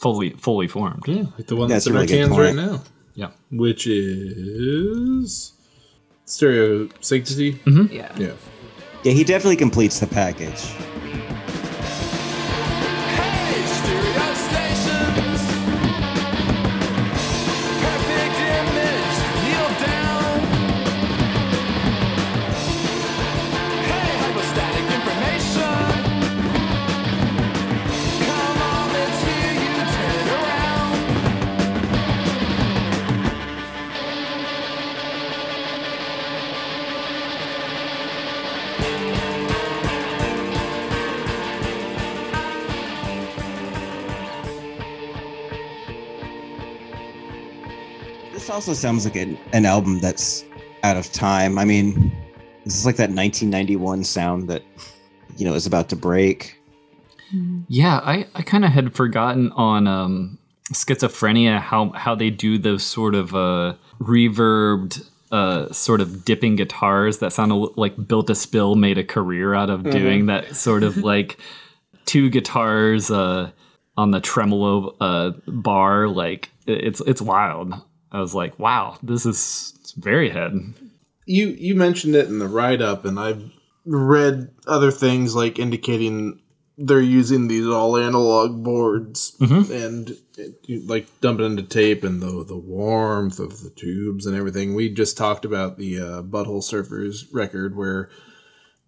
fully 0.00 0.30
fully 0.30 0.68
formed. 0.68 1.02
Yeah, 1.06 1.24
like 1.36 1.46
the 1.48 1.56
one 1.56 1.68
That's 1.68 1.84
that's, 1.84 1.86
in 1.88 1.92
really 1.94 2.22
our 2.22 2.28
good 2.28 2.34
cans 2.36 2.38
right 2.38 2.54
now, 2.54 2.82
Yeah. 3.14 3.30
which 3.50 3.86
is 3.86 5.52
Stereo 6.24 6.88
Sanctity. 7.00 7.60
Yeah. 7.90 8.12
Yeah. 8.16 8.32
Yeah, 9.04 9.12
he 9.12 9.22
definitely 9.22 9.56
completes 9.56 10.00
the 10.00 10.06
package. 10.08 10.72
Also 48.56 48.72
sounds 48.72 49.04
like 49.04 49.16
an, 49.16 49.36
an 49.52 49.66
album 49.66 50.00
that's 50.00 50.42
out 50.82 50.96
of 50.96 51.12
time. 51.12 51.58
I 51.58 51.66
mean, 51.66 52.10
this 52.64 52.74
is 52.74 52.86
like 52.86 52.96
that 52.96 53.10
1991 53.10 54.02
sound 54.02 54.48
that 54.48 54.62
you 55.36 55.44
know 55.44 55.52
is 55.52 55.66
about 55.66 55.90
to 55.90 55.96
break. 55.96 56.58
Yeah, 57.68 58.00
I, 58.02 58.26
I 58.34 58.40
kind 58.40 58.64
of 58.64 58.70
had 58.70 58.94
forgotten 58.94 59.52
on 59.52 59.86
um, 59.86 60.38
schizophrenia 60.72 61.60
how 61.60 61.90
how 61.90 62.14
they 62.14 62.30
do 62.30 62.56
those 62.56 62.82
sort 62.82 63.14
of 63.14 63.34
uh, 63.34 63.74
reverbed, 64.00 65.06
uh, 65.30 65.70
sort 65.70 66.00
of 66.00 66.24
dipping 66.24 66.56
guitars 66.56 67.18
that 67.18 67.34
sound 67.34 67.52
a 67.52 67.56
like 67.56 68.08
Built 68.08 68.28
to 68.28 68.34
Spill 68.34 68.74
made 68.74 68.96
a 68.96 69.04
career 69.04 69.52
out 69.52 69.68
of 69.68 69.82
doing 69.82 70.24
that 70.26 70.56
sort 70.56 70.82
of 70.82 70.96
like 71.12 71.36
two 72.06 72.30
guitars 72.30 73.10
uh, 73.10 73.50
on 73.98 74.12
the 74.12 74.20
tremolo 74.22 74.96
uh, 74.98 75.32
bar. 75.46 76.08
Like 76.08 76.48
it's 76.66 77.02
it's 77.02 77.20
wild. 77.20 77.74
I 78.12 78.20
was 78.20 78.34
like, 78.34 78.58
wow, 78.58 78.98
this 79.02 79.26
is 79.26 79.94
very 79.96 80.30
head. 80.30 80.52
you 81.26 81.48
you 81.48 81.74
mentioned 81.74 82.14
it 82.14 82.28
in 82.28 82.38
the 82.38 82.48
write 82.48 82.80
up, 82.80 83.04
and 83.04 83.18
I've 83.18 83.50
read 83.84 84.50
other 84.66 84.90
things 84.90 85.34
like 85.34 85.58
indicating 85.58 86.40
they're 86.78 87.00
using 87.00 87.48
these 87.48 87.66
all 87.66 87.96
analog 87.96 88.62
boards 88.62 89.34
and 89.40 90.10
it, 90.36 90.58
you, 90.64 90.80
like 90.86 91.06
dump 91.22 91.40
it 91.40 91.44
into 91.44 91.62
tape 91.62 92.04
and 92.04 92.20
the 92.20 92.44
the 92.44 92.56
warmth 92.56 93.38
of 93.38 93.62
the 93.62 93.70
tubes 93.70 94.26
and 94.26 94.36
everything. 94.36 94.74
We 94.74 94.90
just 94.90 95.16
talked 95.16 95.44
about 95.44 95.78
the 95.78 95.98
uh, 95.98 96.22
Butthole 96.22 96.62
Surfers 96.62 97.24
record 97.32 97.76
where 97.76 98.10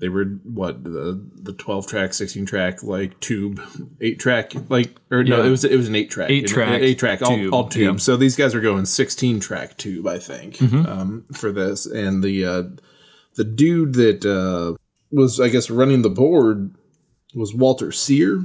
they 0.00 0.08
were 0.08 0.24
what 0.44 0.84
the 0.84 1.20
the 1.42 1.52
twelve 1.52 1.86
track, 1.86 2.14
sixteen 2.14 2.46
track 2.46 2.82
like 2.82 3.18
tube, 3.20 3.60
eight 4.00 4.18
track 4.20 4.52
like 4.68 4.96
or 5.10 5.24
no, 5.24 5.38
Yeah. 5.42 5.46
it 5.46 5.50
was 5.50 5.64
it 5.64 5.76
was 5.76 5.88
an 5.88 5.94
eight 5.96 6.10
track, 6.10 6.30
Eight 6.30 6.46
track 6.46 6.80
eight 6.80 6.98
track, 6.98 7.20
all, 7.22 7.36
tube, 7.36 7.54
all 7.54 7.68
tube. 7.68 7.94
yeah. 7.94 7.98
So 7.98 8.16
these 8.16 8.36
guys 8.36 8.54
are 8.54 8.60
going 8.60 8.84
sixteen 8.86 9.40
track 9.40 9.76
tube, 9.76 10.06
I 10.06 10.18
think, 10.18 10.60
um, 10.62 11.24
for 11.32 11.50
this. 11.52 11.84
And 11.86 12.22
the 12.22 12.44
uh, 12.44 12.62
the 13.34 13.44
dude 13.44 13.94
that 13.94 14.24
uh, 14.24 14.76
was, 15.10 15.40
I 15.40 15.48
guess, 15.48 15.68
running 15.70 16.02
the 16.02 16.10
board 16.10 16.74
was 17.34 17.54
Walter 17.54 17.92
Sear, 17.92 18.44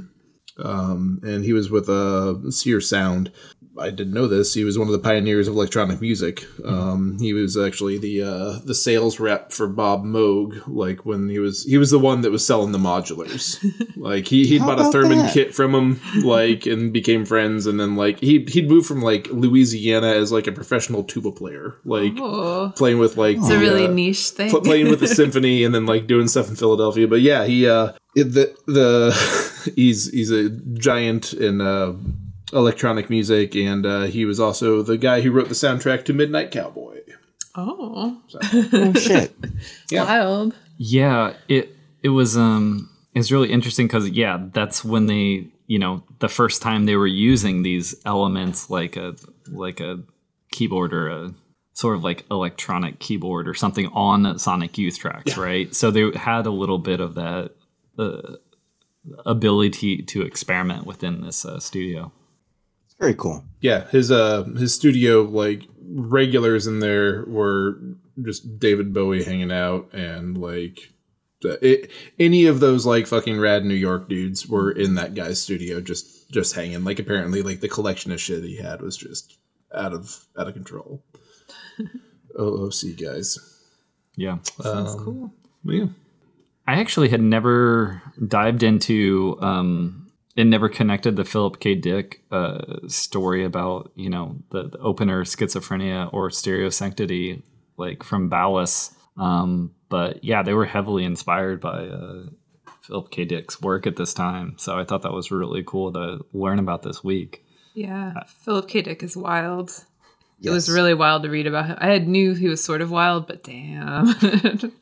um, 0.58 1.20
and 1.22 1.44
he 1.44 1.52
was 1.52 1.70
with 1.70 1.88
uh, 1.88 2.50
Sear 2.50 2.80
Sound. 2.80 3.30
I 3.78 3.90
didn't 3.90 4.14
know 4.14 4.28
this. 4.28 4.54
He 4.54 4.62
was 4.64 4.78
one 4.78 4.86
of 4.86 4.92
the 4.92 4.98
pioneers 5.00 5.48
of 5.48 5.54
electronic 5.54 6.00
music. 6.00 6.44
Um, 6.64 7.16
he 7.18 7.32
was 7.32 7.56
actually 7.56 7.98
the 7.98 8.22
uh, 8.22 8.58
the 8.64 8.74
sales 8.74 9.18
rep 9.18 9.50
for 9.52 9.66
Bob 9.66 10.04
Moog. 10.04 10.62
Like 10.66 11.04
when 11.04 11.28
he 11.28 11.38
was 11.40 11.64
he 11.64 11.76
was 11.78 11.90
the 11.90 11.98
one 11.98 12.20
that 12.20 12.30
was 12.30 12.46
selling 12.46 12.72
the 12.72 12.78
modulars. 12.78 13.58
like 13.96 14.28
he 14.28 14.46
he 14.46 14.58
bought 14.58 14.78
a 14.80 14.84
theremin 14.84 15.22
that? 15.22 15.34
kit 15.34 15.54
from 15.54 15.74
him. 15.74 16.00
Like 16.24 16.66
and 16.66 16.92
became 16.92 17.24
friends. 17.24 17.66
And 17.66 17.80
then 17.80 17.96
like 17.96 18.20
he 18.20 18.44
he'd 18.48 18.68
moved 18.68 18.86
from 18.86 19.02
like 19.02 19.26
Louisiana 19.30 20.08
as 20.08 20.30
like 20.30 20.46
a 20.46 20.52
professional 20.52 21.02
tuba 21.02 21.32
player. 21.32 21.76
Like 21.84 22.12
Oh, 22.18 22.72
playing 22.76 22.98
with 22.98 23.16
like 23.16 23.38
it's 23.38 23.48
the, 23.48 23.56
a 23.56 23.58
really 23.60 23.86
uh, 23.86 23.90
niche 23.90 24.28
thing. 24.30 24.50
pl- 24.50 24.60
playing 24.60 24.88
with 24.88 25.00
the 25.00 25.08
symphony 25.20 25.64
and 25.64 25.74
then 25.74 25.84
like 25.86 26.06
doing 26.06 26.28
stuff 26.28 26.48
in 26.48 26.54
Philadelphia. 26.56 27.08
But 27.08 27.22
yeah, 27.22 27.44
he 27.44 27.68
uh 27.68 27.92
the 28.14 28.54
the 28.66 29.72
he's 29.76 30.10
he's 30.10 30.30
a 30.30 30.50
giant 30.50 31.32
in 31.32 31.60
uh 31.60 31.94
electronic 32.52 33.08
music 33.10 33.54
and 33.56 33.86
uh 33.86 34.02
he 34.02 34.24
was 34.24 34.38
also 34.38 34.82
the 34.82 34.98
guy 34.98 35.20
who 35.22 35.30
wrote 35.32 35.48
the 35.48 35.54
soundtrack 35.54 36.04
to 36.04 36.12
Midnight 36.12 36.50
Cowboy. 36.50 37.00
oh, 37.54 38.20
Oh 38.52 38.92
shit! 38.94 39.34
Yeah. 39.90 40.04
wild. 40.04 40.54
Yeah, 40.76 41.34
it 41.48 41.74
it 42.02 42.10
was 42.10 42.36
um 42.36 42.90
it's 43.14 43.30
really 43.30 43.50
interesting 43.52 43.86
because 43.86 44.08
yeah, 44.10 44.48
that's 44.52 44.84
when 44.84 45.06
they 45.06 45.46
you 45.66 45.78
know 45.78 46.02
the 46.18 46.28
first 46.28 46.60
time 46.62 46.84
they 46.84 46.96
were 46.96 47.06
using 47.06 47.62
these 47.62 47.94
elements 48.04 48.68
like 48.70 48.96
a 48.96 49.14
like 49.48 49.80
a 49.80 50.00
keyboard 50.52 50.92
or 50.92 51.08
a 51.08 51.34
sort 51.72 51.96
of 51.96 52.04
like 52.04 52.24
electronic 52.30 52.98
keyboard 53.00 53.48
or 53.48 53.54
something 53.54 53.86
on 53.88 54.38
Sonic 54.38 54.76
Youth 54.78 54.98
tracks, 54.98 55.36
right? 55.36 55.74
So 55.74 55.90
they 55.90 56.10
had 56.16 56.46
a 56.46 56.50
little 56.50 56.78
bit 56.78 57.00
of 57.00 57.14
that 57.14 57.50
uh, 57.98 58.36
ability 59.26 60.02
to 60.02 60.22
experiment 60.22 60.86
within 60.86 61.22
this 61.22 61.44
uh, 61.44 61.58
studio. 61.58 62.12
It's 62.94 63.00
very 63.00 63.14
cool. 63.14 63.44
Yeah, 63.60 63.88
his 63.88 64.10
uh 64.10 64.44
his 64.44 64.74
studio 64.74 65.22
like 65.22 65.62
regulars 65.82 66.66
in 66.66 66.80
there 66.80 67.24
were 67.26 67.78
just 68.22 68.58
David 68.58 68.94
Bowie 68.94 69.24
hanging 69.24 69.52
out 69.52 69.92
and 69.92 70.38
like 70.38 70.92
the, 71.42 71.58
it, 71.66 71.90
any 72.18 72.46
of 72.46 72.60
those 72.60 72.86
like 72.86 73.06
fucking 73.06 73.38
rad 73.38 73.64
New 73.64 73.74
York 73.74 74.08
dudes 74.08 74.46
were 74.46 74.70
in 74.70 74.94
that 74.94 75.14
guy's 75.14 75.40
studio 75.40 75.80
just 75.80 76.30
just 76.30 76.54
hanging. 76.54 76.84
Like 76.84 76.98
apparently 76.98 77.42
like 77.42 77.60
the 77.60 77.68
collection 77.68 78.12
of 78.12 78.20
shit 78.20 78.42
he 78.44 78.56
had 78.56 78.80
was 78.80 78.96
just 78.96 79.38
out 79.74 79.92
of 79.92 80.24
out 80.38 80.48
of 80.48 80.54
control. 80.54 81.02
OOC 82.38 83.00
guys. 83.00 83.38
Yeah. 84.16 84.38
Sounds 84.60 84.94
cool. 84.94 85.32
Yeah. 85.64 85.86
I 86.66 86.80
actually 86.80 87.08
had 87.08 87.20
never 87.20 88.02
dived 88.26 88.62
into 88.62 89.36
um 89.40 90.03
and 90.36 90.50
never 90.50 90.68
connected 90.68 91.16
the 91.16 91.24
Philip 91.24 91.60
K. 91.60 91.74
Dick 91.74 92.22
uh, 92.30 92.78
story 92.88 93.44
about 93.44 93.92
you 93.94 94.10
know 94.10 94.36
the, 94.50 94.68
the 94.68 94.78
opener 94.78 95.24
schizophrenia 95.24 96.12
or 96.12 96.30
stereo 96.30 96.70
sanctity 96.70 97.42
like 97.76 98.02
from 98.02 98.30
VALIS. 98.30 98.94
Um, 99.16 99.72
but 99.88 100.24
yeah, 100.24 100.42
they 100.42 100.54
were 100.54 100.66
heavily 100.66 101.04
inspired 101.04 101.60
by 101.60 101.86
uh, 101.86 102.26
Philip 102.82 103.10
K. 103.10 103.24
Dick's 103.24 103.60
work 103.60 103.86
at 103.86 103.96
this 103.96 104.14
time, 104.14 104.54
so 104.58 104.78
I 104.78 104.84
thought 104.84 105.02
that 105.02 105.12
was 105.12 105.30
really 105.30 105.62
cool 105.64 105.92
to 105.92 106.24
learn 106.32 106.58
about 106.58 106.82
this 106.82 107.04
week. 107.04 107.44
Yeah, 107.74 108.22
Philip 108.26 108.68
K. 108.68 108.82
Dick 108.82 109.02
is 109.02 109.16
wild. 109.16 109.84
It 110.42 110.50
was 110.50 110.68
really 110.68 110.94
wild 110.94 111.22
to 111.22 111.30
read 111.30 111.46
about 111.46 111.66
him. 111.66 111.78
I 111.80 111.88
had 111.88 112.06
knew 112.06 112.34
he 112.34 112.48
was 112.48 112.62
sort 112.62 112.82
of 112.82 112.90
wild, 112.90 113.26
but 113.26 113.42
damn. 113.42 114.14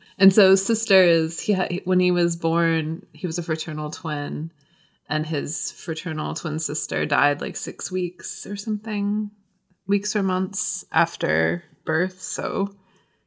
and 0.18 0.32
so 0.32 0.56
sister 0.56 1.02
is 1.02 1.40
he 1.40 1.52
had, 1.52 1.80
when 1.84 2.00
he 2.00 2.10
was 2.10 2.34
born, 2.36 3.06
he 3.12 3.26
was 3.26 3.38
a 3.38 3.42
fraternal 3.42 3.90
twin, 3.90 4.50
and 5.12 5.26
his 5.26 5.70
fraternal 5.72 6.32
twin 6.32 6.58
sister 6.58 7.04
died 7.04 7.42
like 7.42 7.54
six 7.54 7.92
weeks 7.92 8.46
or 8.46 8.56
something, 8.56 9.30
weeks 9.86 10.16
or 10.16 10.22
months 10.22 10.86
after 10.90 11.64
birth. 11.84 12.22
So 12.22 12.74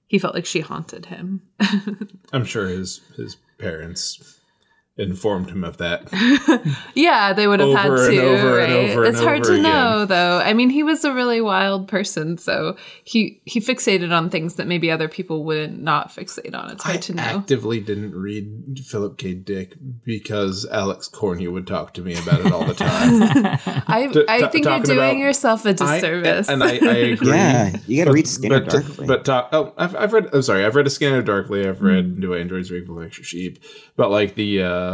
he 0.08 0.18
felt 0.18 0.34
like 0.34 0.48
she 0.48 0.62
haunted 0.62 1.06
him. 1.06 1.44
I'm 2.34 2.44
sure 2.44 2.68
his 2.68 3.02
his 3.16 3.38
parents 3.60 4.35
informed 4.98 5.50
him 5.50 5.64
of 5.64 5.78
that. 5.78 6.08
Yeah, 6.96 7.34
they 7.34 7.46
would 7.48 7.60
have 7.60 7.76
had 7.78 7.86
Over 7.88 8.10
to. 8.10 8.18
and 8.18 8.20
over 8.40 8.56
right? 8.58 8.70
and 8.70 8.92
over 8.92 9.04
and 9.04 9.14
it's 9.14 9.22
hard 9.24 9.44
to 9.44 9.52
again. 9.54 9.64
know, 9.64 10.06
though. 10.06 10.40
I 10.40 10.54
mean, 10.54 10.70
he 10.70 10.82
was 10.82 11.04
a 11.04 11.14
really 11.14 11.42
wild 11.42 11.88
person, 11.90 12.38
so 12.38 12.78
he 13.04 13.42
he 13.46 13.60
fixated 13.60 14.16
on 14.16 14.30
things 14.30 14.56
that 14.56 14.66
maybe 14.66 14.90
other 14.90 15.10
people 15.10 15.44
wouldn't 15.44 15.82
not 15.82 16.10
fixate 16.10 16.56
on. 16.56 16.72
It's 16.72 16.84
hard 16.84 16.98
I 16.98 17.00
to 17.02 17.14
know. 17.14 17.24
I 17.24 17.26
actively 17.34 17.82
didn't 17.82 18.16
read 18.16 18.80
Philip 18.86 19.18
K. 19.18 19.34
Dick 19.34 19.74
because 20.06 20.66
Alex 20.72 21.08
Corney 21.10 21.48
would 21.48 21.68
talk 21.68 21.94
to 21.96 22.02
me 22.02 22.16
about 22.18 22.40
it 22.46 22.52
all 22.54 22.66
the 22.66 22.74
time. 22.74 23.24
I 23.88 24.08
T- 24.12 24.24
I 24.30 24.40
t- 24.42 24.48
think 24.48 24.66
you're 24.66 24.80
doing 24.80 24.98
about- 24.98 25.18
yourself 25.18 25.66
a 25.66 25.74
disservice. 25.74 26.48
and 26.48 26.64
I, 26.64 26.68
I 26.70 26.74
agree. 27.14 27.28
Yeah, 27.28 27.76
you 27.88 28.02
got 28.04 28.10
to 28.10 28.14
read 28.16 28.28
Scanner 28.28 28.62
but, 28.62 28.70
Darkly. 28.70 29.08
But 29.08 29.26
talk, 29.26 29.50
oh, 29.52 29.74
I've, 29.78 29.96
I've 29.96 30.14
read. 30.14 30.30
I'm 30.34 30.42
sorry, 30.42 30.66
I've 30.66 30.76
read 30.76 30.88
a 30.88 30.90
Scanner 30.90 31.22
Darkly. 31.22 31.68
I've 31.68 31.82
read 31.82 32.22
Do 32.22 32.34
Androids 32.36 32.72
Read 32.72 32.86
from 32.86 33.04
Extra 33.04 33.26
Sheep. 33.26 33.60
But 33.98 34.10
like 34.12 34.36
the 34.36 34.64
uh, 34.64 34.85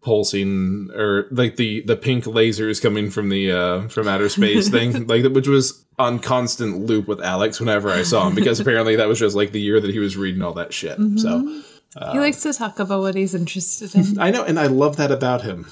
pulsing 0.00 0.90
or 0.94 1.26
like 1.30 1.56
the 1.56 1.82
the 1.82 1.96
pink 1.96 2.24
lasers 2.24 2.80
coming 2.80 3.10
from 3.10 3.28
the 3.28 3.52
uh, 3.52 3.88
from 3.88 4.08
outer 4.08 4.28
space 4.28 4.68
thing, 4.76 5.06
like 5.06 5.24
which 5.32 5.48
was 5.48 5.84
on 5.98 6.18
constant 6.18 6.86
loop 6.86 7.08
with 7.08 7.20
Alex 7.20 7.60
whenever 7.60 7.90
I 7.90 8.02
saw 8.02 8.26
him 8.28 8.34
because 8.34 8.60
apparently 8.60 8.96
that 8.96 9.08
was 9.08 9.18
just 9.18 9.36
like 9.36 9.52
the 9.52 9.60
year 9.60 9.80
that 9.80 9.90
he 9.90 9.98
was 9.98 10.16
reading 10.16 10.42
all 10.42 10.54
that 10.54 10.72
shit. 10.72 10.98
So 11.16 11.62
he 12.12 12.18
likes 12.18 12.42
to 12.42 12.52
talk 12.52 12.78
about 12.78 13.00
what 13.00 13.14
he's 13.14 13.34
interested 13.34 13.94
in. 13.94 14.18
I 14.20 14.30
know, 14.30 14.44
and 14.44 14.58
I 14.58 14.66
love 14.66 14.96
that 14.96 15.10
about 15.10 15.42
him. 15.42 15.66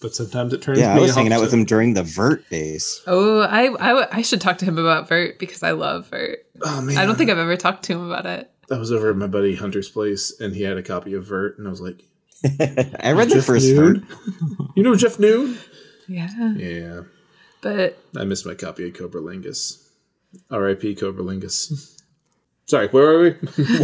But 0.00 0.14
sometimes 0.14 0.54
it 0.54 0.62
turns 0.62 0.78
yeah, 0.78 0.94
I 0.94 0.98
was 0.98 1.10
off 1.10 1.18
hanging 1.18 1.32
out 1.32 1.42
with 1.42 1.52
him 1.52 1.64
during 1.64 1.92
the 1.92 2.02
Vurt 2.02 2.48
days. 2.48 3.02
oh, 3.06 3.40
I, 3.40 3.66
I 3.74 4.16
I 4.16 4.22
should 4.22 4.40
talk 4.40 4.56
to 4.58 4.64
him 4.64 4.78
about 4.78 5.08
Vurt 5.08 5.38
because 5.38 5.62
I 5.62 5.72
love 5.72 6.08
Vurt. 6.08 6.38
Oh 6.62 6.80
man, 6.80 6.96
I 6.96 7.04
don't 7.04 7.16
think 7.16 7.28
I've 7.28 7.38
ever 7.38 7.56
talked 7.56 7.84
to 7.84 7.92
him 7.92 8.10
about 8.10 8.24
it. 8.24 8.50
I 8.70 8.78
was 8.78 8.92
over 8.92 9.10
at 9.10 9.16
my 9.16 9.26
buddy 9.26 9.56
Hunter's 9.56 9.90
place, 9.90 10.38
and 10.40 10.54
he 10.54 10.62
had 10.62 10.78
a 10.78 10.82
copy 10.82 11.12
of 11.12 11.24
Vurt, 11.26 11.58
and 11.58 11.66
I 11.66 11.70
was 11.70 11.82
like, 11.82 12.02
I 13.00 13.12
read 13.12 13.30
the 13.30 13.42
first 13.42 13.66
Noon? 13.66 14.00
Vurt. 14.00 14.70
"You 14.76 14.82
know 14.82 14.94
Jeff 14.94 15.18
Noon?" 15.18 15.58
Yeah, 16.08 16.54
Yeah, 16.56 17.02
but 17.60 17.98
I 18.16 18.24
missed 18.24 18.46
my 18.46 18.54
copy 18.54 18.88
of 18.88 18.94
Cobralingus. 18.94 19.86
R.I.P. 20.50 20.94
Cobralingus. 20.96 21.96
Sorry, 22.66 22.88
where 22.88 23.10
are 23.10 23.20
we? 23.20 23.30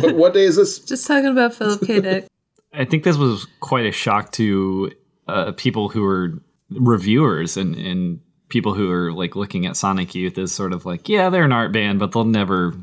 what, 0.01 0.17
what 0.17 0.35
day 0.35 0.45
is 0.45 0.57
this? 0.57 0.79
just 0.79 1.07
talking 1.07 1.27
about 1.27 1.55
Philip 1.55 1.81
K. 1.87 2.01
Dick. 2.01 2.27
I 2.73 2.85
think 2.85 3.05
this 3.05 3.17
was 3.17 3.47
quite 3.61 3.87
a 3.87 3.93
shock 3.93 4.33
to 4.33 4.93
uh, 5.27 5.53
people 5.53 5.89
who 5.89 6.03
were 6.03 6.43
reviewers 6.71 7.57
and, 7.57 7.75
and 7.75 8.21
people 8.49 8.75
who 8.75 8.91
are 8.91 9.13
like 9.13 9.35
looking 9.35 9.67
at 9.67 9.77
Sonic 9.77 10.15
Youth 10.15 10.39
as 10.39 10.53
sort 10.53 10.73
of 10.73 10.87
like, 10.87 11.09
yeah, 11.09 11.31
they're 11.31 11.45
an 11.45 11.53
art 11.53 11.73
band, 11.73 11.99
but 11.99 12.13
they'll 12.13 12.25
never 12.25 12.75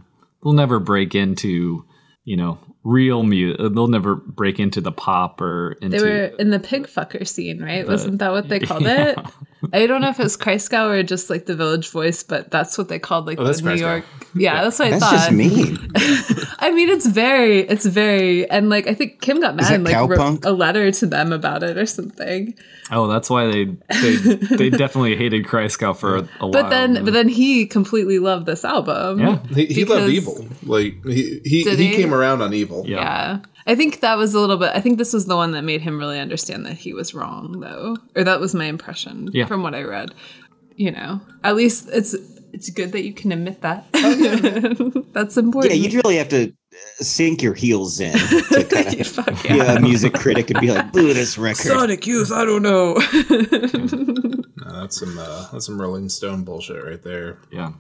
they'll 0.43 0.53
never 0.53 0.79
break 0.79 1.15
into 1.15 1.85
you 2.25 2.37
know, 2.37 2.57
real 2.83 3.23
music. 3.23 3.59
They'll 3.59 3.87
never 3.87 4.15
break 4.15 4.59
into 4.59 4.81
the 4.81 4.91
pop 4.91 5.41
or 5.41 5.73
into. 5.81 5.97
They 5.97 6.03
were 6.03 6.23
in 6.37 6.49
the 6.51 6.59
pig 6.59 6.87
fucker 6.87 7.27
scene, 7.27 7.61
right? 7.61 7.87
Wasn't 7.87 8.19
that 8.19 8.31
what 8.31 8.49
they 8.49 8.59
called 8.67 8.85
it? 8.87 9.17
I 9.71 9.87
don't 9.87 10.01
know 10.01 10.09
if 10.09 10.19
it 10.19 10.23
was 10.23 10.35
Christgau 10.35 10.89
or 10.89 11.03
just 11.03 11.29
like 11.29 11.45
the 11.45 11.55
Village 11.55 11.89
Voice, 11.89 12.21
but 12.21 12.51
that's 12.51 12.77
what 12.77 12.89
they 12.89 12.99
called 12.99 13.27
like 13.27 13.39
Oh, 13.39 13.45
the 13.45 13.61
New 13.61 13.69
Christgau. 13.69 13.79
York. 13.79 14.05
Yeah, 14.35 14.63
that's 14.63 14.79
what 14.79 14.87
I 14.89 14.91
That's 14.91 15.03
thought. 15.03 15.11
just 15.13 15.31
mean. 15.31 15.77
I 16.59 16.71
mean, 16.71 16.89
it's 16.89 17.05
very, 17.05 17.59
it's 17.59 17.85
very, 17.85 18.49
and 18.49 18.67
like 18.69 18.87
I 18.87 18.93
think 18.93 19.21
Kim 19.21 19.39
got 19.39 19.55
mad 19.55 19.71
and 19.71 19.83
like 19.83 19.95
wrote 19.95 20.17
cowpunk? 20.17 20.45
a 20.45 20.49
letter 20.51 20.91
to 20.91 21.05
them 21.05 21.31
about 21.31 21.61
it 21.63 21.77
or 21.77 21.85
something. 21.85 22.55
oh, 22.91 23.07
that's 23.07 23.29
why 23.29 23.45
they 23.45 23.65
they, 24.01 24.15
they 24.57 24.69
definitely 24.69 25.15
hated 25.15 25.45
Christgau 25.45 25.95
for 25.95 26.17
a, 26.17 26.19
a 26.21 26.47
while. 26.47 26.51
But 26.51 26.69
then, 26.69 27.05
but 27.05 27.13
then 27.13 27.29
he 27.29 27.65
completely 27.67 28.19
loved 28.19 28.45
this 28.47 28.65
album. 28.65 29.19
yeah, 29.19 29.37
He, 29.53 29.65
he 29.67 29.85
loved 29.85 30.07
Because- 30.07 30.09
evil. 30.11 30.47
Like 30.63 31.05
he 31.05 31.39
he, 31.45 31.63
he 31.63 31.75
he? 31.75 31.95
came 31.95 32.12
around 32.13 32.41
on 32.41 32.53
evil. 32.53 32.83
Yeah. 32.87 32.97
Yeah. 32.97 33.39
I 33.65 33.75
think 33.75 34.01
that 34.01 34.17
was 34.17 34.33
a 34.33 34.39
little 34.39 34.57
bit. 34.57 34.71
I 34.75 34.81
think 34.81 34.97
this 34.97 35.13
was 35.13 35.25
the 35.25 35.35
one 35.37 35.51
that 35.51 35.63
made 35.63 35.81
him 35.81 35.97
really 35.97 36.19
understand 36.19 36.65
that 36.65 36.73
he 36.73 36.93
was 36.93 37.13
wrong, 37.13 37.59
though, 37.61 37.95
or 38.15 38.23
that 38.23 38.39
was 38.39 38.53
my 38.53 38.65
impression 38.65 39.29
Yeah. 39.33 39.45
from 39.45 39.63
what 39.63 39.73
I 39.73 39.83
read. 39.83 40.13
You 40.75 40.91
know, 40.91 41.21
at 41.43 41.55
least 41.55 41.89
it's 41.93 42.13
it's 42.51 42.69
good 42.69 42.91
that 42.91 43.03
you 43.03 43.13
can 43.13 43.31
admit 43.31 43.61
that. 43.61 43.85
That's 45.13 45.37
important. 45.37 45.73
Yeah, 45.73 45.79
you'd 45.81 46.03
really 46.03 46.17
have 46.17 46.29
to 46.29 46.49
uh, 46.49 47.03
sink 47.03 47.41
your 47.41 47.53
heels 47.53 47.99
in 47.99 48.13
to 48.17 48.63
kind 48.71 48.99
of 49.01 49.07
Fuck 49.07 49.43
be 49.43 49.55
yeah. 49.55 49.73
a 49.73 49.79
music 49.79 50.13
critic 50.13 50.49
and 50.51 50.59
be 50.59 50.71
like, 50.71 50.91
boo 50.91 51.13
this 51.13 51.37
record. 51.37 51.57
Sonic 51.67 52.05
Youth, 52.05 52.31
I 52.31 52.43
don't 52.45 52.61
know. 52.63 52.97
No, 54.65 54.81
that's 54.81 54.97
some 54.99 55.17
uh, 55.19 55.47
that's 55.51 55.65
some 55.65 55.79
Rolling 55.79 56.07
Stone 56.09 56.43
bullshit 56.45 56.83
right 56.83 57.01
there. 57.03 57.39
yeah, 57.51 57.73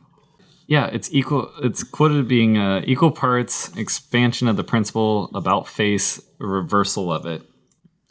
yeah. 0.67 0.87
It's 0.87 1.09
equal. 1.13 1.51
It's 1.61 1.83
quoted 1.83 2.27
being 2.27 2.57
uh, 2.57 2.81
equal 2.85 3.11
parts 3.11 3.75
expansion 3.75 4.47
of 4.47 4.57
the 4.57 4.63
principle 4.63 5.29
about 5.33 5.67
face, 5.67 6.21
reversal 6.39 7.11
of 7.11 7.25
it. 7.25 7.41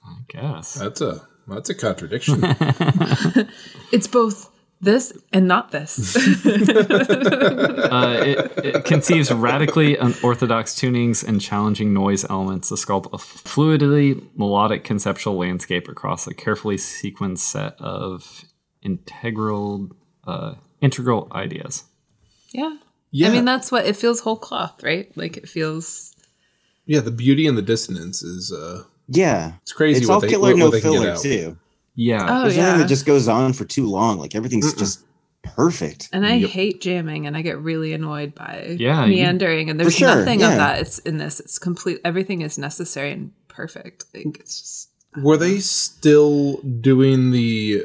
I 0.05 0.17
guess. 0.29 0.75
That's 0.75 1.01
a 1.01 1.23
that's 1.49 1.71
a 1.71 1.75
contradiction. 1.75 2.41
it's 3.93 4.07
both 4.07 4.51
this 4.81 5.13
and 5.33 5.47
not 5.47 5.71
this. 5.71 6.17
Uh, 7.93 8.23
it, 8.25 8.65
it 8.65 8.85
conceives 8.85 9.31
radically 9.31 9.97
unorthodox 9.99 10.75
tunings 10.75 11.27
and 11.27 11.41
challenging 11.41 11.93
noise 11.93 12.25
elements 12.31 12.69
to 12.69 12.75
sculpt 12.75 13.07
a 13.07 13.19
fluidly 13.19 14.27
melodic 14.35 14.83
conceptual 14.83 15.37
landscape 15.37 15.89
across 15.89 16.27
a 16.27 16.33
carefully 16.33 16.77
sequenced 16.77 17.39
set 17.39 17.75
of 17.79 18.45
integral 18.83 19.91
uh, 20.27 20.55
integral 20.81 21.29
ideas. 21.33 21.85
Yeah. 22.53 22.77
Yeah. 23.11 23.29
I 23.29 23.33
mean, 23.33 23.45
that's 23.45 23.71
what 23.71 23.85
it 23.87 23.95
feels 23.97 24.21
whole 24.21 24.37
cloth, 24.39 24.83
right? 24.83 25.11
Like 25.17 25.37
it 25.37 25.49
feels. 25.49 26.15
yeah, 26.87 27.01
the 27.01 27.11
beauty 27.11 27.47
and 27.47 27.57
the 27.59 27.63
dissonance 27.63 28.23
is 28.23 28.51
uh 28.53 28.85
Yeah. 29.09 29.53
it's 29.63 29.73
crazy. 29.73 29.99
It's 30.01 30.09
what 30.09 30.15
all 30.15 30.21
they, 30.21 30.29
killer, 30.29 30.51
what, 30.51 30.57
no 30.57 30.65
what 30.67 30.73
they 30.73 30.81
filler, 30.81 31.17
too. 31.17 31.57
Yeah, 31.95 32.27
Oh 32.29 32.43
There's 32.43 32.57
yeah. 32.57 32.65
nothing 32.67 32.81
that 32.83 32.89
just 32.89 33.05
goes 33.05 33.29
on 33.29 33.53
for 33.53 33.65
too 33.67 33.87
long. 33.87 34.19
Like 34.19 34.35
everything's 34.35 34.73
just 34.75 35.05
perfect. 35.43 36.09
And 36.13 36.25
I 36.25 36.35
Yep. 36.37 36.51
hate 36.51 36.81
jamming, 36.81 37.27
and 37.27 37.37
I 37.37 37.43
get 37.43 37.59
really 37.59 37.93
annoyed 37.93 38.35
by 38.35 38.77
Yeah, 38.79 39.05
you- 39.05 39.17
meandering. 39.17 39.69
And 39.69 39.79
there's 39.79 39.95
sure, 39.97 40.09
nothing 40.15 40.41
yeah. 40.41 40.53
of 40.53 40.57
that. 40.57 40.79
It's 40.81 40.99
in 41.01 41.19
this. 41.19 41.39
It's 41.41 41.59
complete. 41.59 41.99
Everything 42.05 42.41
is 42.41 42.57
necessary 42.59 43.13
and 43.13 43.33
perfect. 43.49 44.05
Like 44.15 44.39
it's 44.41 44.59
just. 44.61 44.89
Were 45.23 45.37
they 45.37 45.59
still 45.59 46.57
doing 46.63 47.31
the 47.33 47.83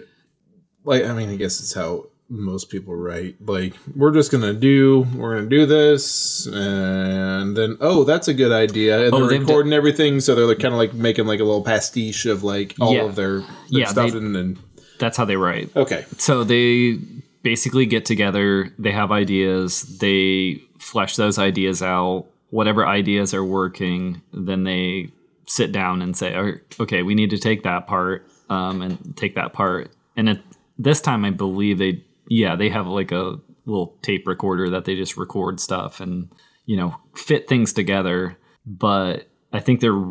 like 0.85 1.03
I 1.03 1.13
mean 1.13 1.29
I 1.29 1.35
guess 1.35 1.59
it's 1.59 1.73
how 1.73 2.05
most 2.29 2.69
people 2.69 2.95
write. 2.95 3.35
Like 3.45 3.73
we're 3.95 4.13
just 4.13 4.31
gonna 4.31 4.53
do 4.53 5.05
we're 5.15 5.35
gonna 5.35 5.47
do 5.49 5.65
this 5.65 6.45
and 6.47 7.55
then 7.55 7.77
oh 7.79 8.03
that's 8.03 8.27
a 8.27 8.33
good 8.33 8.51
idea 8.51 9.05
and 9.05 9.13
Oh, 9.13 9.27
they're 9.27 9.39
recording 9.39 9.73
everything 9.73 10.19
so 10.19 10.35
they're 10.35 10.45
like 10.45 10.59
kind 10.59 10.73
of 10.73 10.77
like 10.77 10.93
making 10.93 11.25
like 11.25 11.39
a 11.39 11.43
little 11.43 11.63
pastiche 11.63 12.25
of 12.25 12.43
like 12.43 12.75
all 12.81 12.93
Yeah. 12.93 13.03
of 13.03 13.15
their, 13.15 13.39
their 13.39 13.47
Yeah, 13.69 13.85
stuff 13.87 14.11
they- 14.11 14.17
and 14.17 14.35
then 14.35 14.57
that's 14.99 15.15
how 15.17 15.25
they 15.25 15.37
write. 15.37 15.75
okay 15.75 16.05
So 16.17 16.43
they 16.43 16.97
basically 17.43 17.85
get 17.85 18.03
together, 18.05 18.73
they 18.77 18.91
have 18.91 19.11
ideas, 19.11 19.99
they 19.99 20.61
flesh 20.79 21.15
those 21.15 21.37
ideas 21.39 21.81
out. 21.81 22.25
Whatever 22.49 22.85
ideas 22.87 23.33
are 23.33 23.43
working, 23.43 24.21
then 24.33 24.63
they 24.63 25.11
sit 25.45 25.71
down 25.71 26.01
and 26.01 26.15
say, 26.17 26.35
"Oh, 26.35 26.53
okay, 26.83 27.03
we 27.03 27.13
need 27.15 27.29
to 27.29 27.37
take 27.37 27.63
that 27.63 27.87
part 27.87 28.25
um, 28.49 28.81
and 28.81 29.15
take 29.15 29.35
that 29.35 29.53
part. 29.53 29.91
And 30.17 30.29
at 30.29 30.39
this 30.77 30.99
time, 31.01 31.23
I 31.25 31.29
believe 31.29 31.77
they, 31.77 32.03
yeah, 32.29 32.55
they 32.55 32.69
have 32.69 32.87
like 32.87 33.11
a 33.11 33.39
little 33.65 33.97
tape 34.01 34.27
recorder 34.27 34.69
that 34.69 34.85
they 34.85 34.95
just 34.95 35.17
record 35.17 35.59
stuff 35.59 35.99
and, 35.99 36.29
you 36.65 36.77
know, 36.77 36.95
fit 37.15 37.47
things 37.47 37.73
together. 37.73 38.37
But 38.65 39.27
I 39.53 39.59
think 39.59 39.81
they're, 39.81 40.03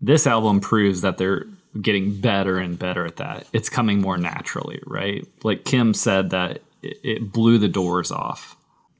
this 0.00 0.26
album 0.26 0.60
proves 0.60 1.00
that 1.02 1.18
they're 1.18 1.46
getting 1.80 2.20
better 2.20 2.58
and 2.58 2.78
better 2.78 3.04
at 3.06 3.16
that. 3.16 3.46
It's 3.52 3.68
coming 3.68 4.00
more 4.00 4.18
naturally, 4.18 4.80
right? 4.86 5.26
Like 5.44 5.64
Kim 5.64 5.94
said 5.94 6.30
that 6.30 6.62
it, 6.82 7.32
blew 7.32 7.58
the 7.58 7.68
doors 7.68 8.10
off. 8.10 8.56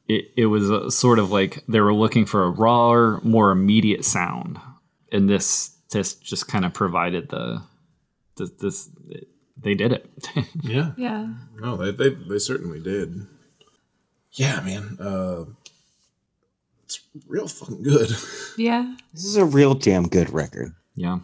It, 0.09 0.31
it 0.37 0.47
was 0.47 0.71
a, 0.71 0.91
sort 0.91 1.19
of 1.19 1.31
like 1.31 1.65
they 1.69 1.81
were 1.81 1.95
looking 1.95 2.27
for 2.27 2.45
a 2.45 2.51
rawer, 2.51 3.21
more 3.23 3.51
immediate 3.51 4.05
sound, 4.05 4.59
and 5.13 5.29
this 5.29 5.77
this 5.91 6.15
just 6.15 6.47
kind 6.49 6.65
of 6.65 6.73
provided 6.73 7.29
the 7.31 7.63
this, 8.37 8.51
this 8.61 8.91
they 9.63 9.75
did 9.75 9.93
it. 9.93 10.11
yeah 10.63 10.93
Yeah. 10.97 11.29
no 11.59 11.77
they 11.77 11.91
they, 11.93 12.15
they 12.15 12.39
certainly 12.39 12.81
did 12.81 13.27
yeah 14.33 14.61
man 14.61 14.97
uh 15.01 15.45
it's 16.85 17.01
real 17.29 17.47
fucking 17.49 17.83
good 17.83 18.11
Yeah. 18.57 18.95
This 19.13 19.25
is 19.25 19.37
a 19.37 19.45
real 19.45 19.75
damn 19.75 20.09
good 20.09 20.31
record. 20.31 20.75
yeah. 20.95 21.21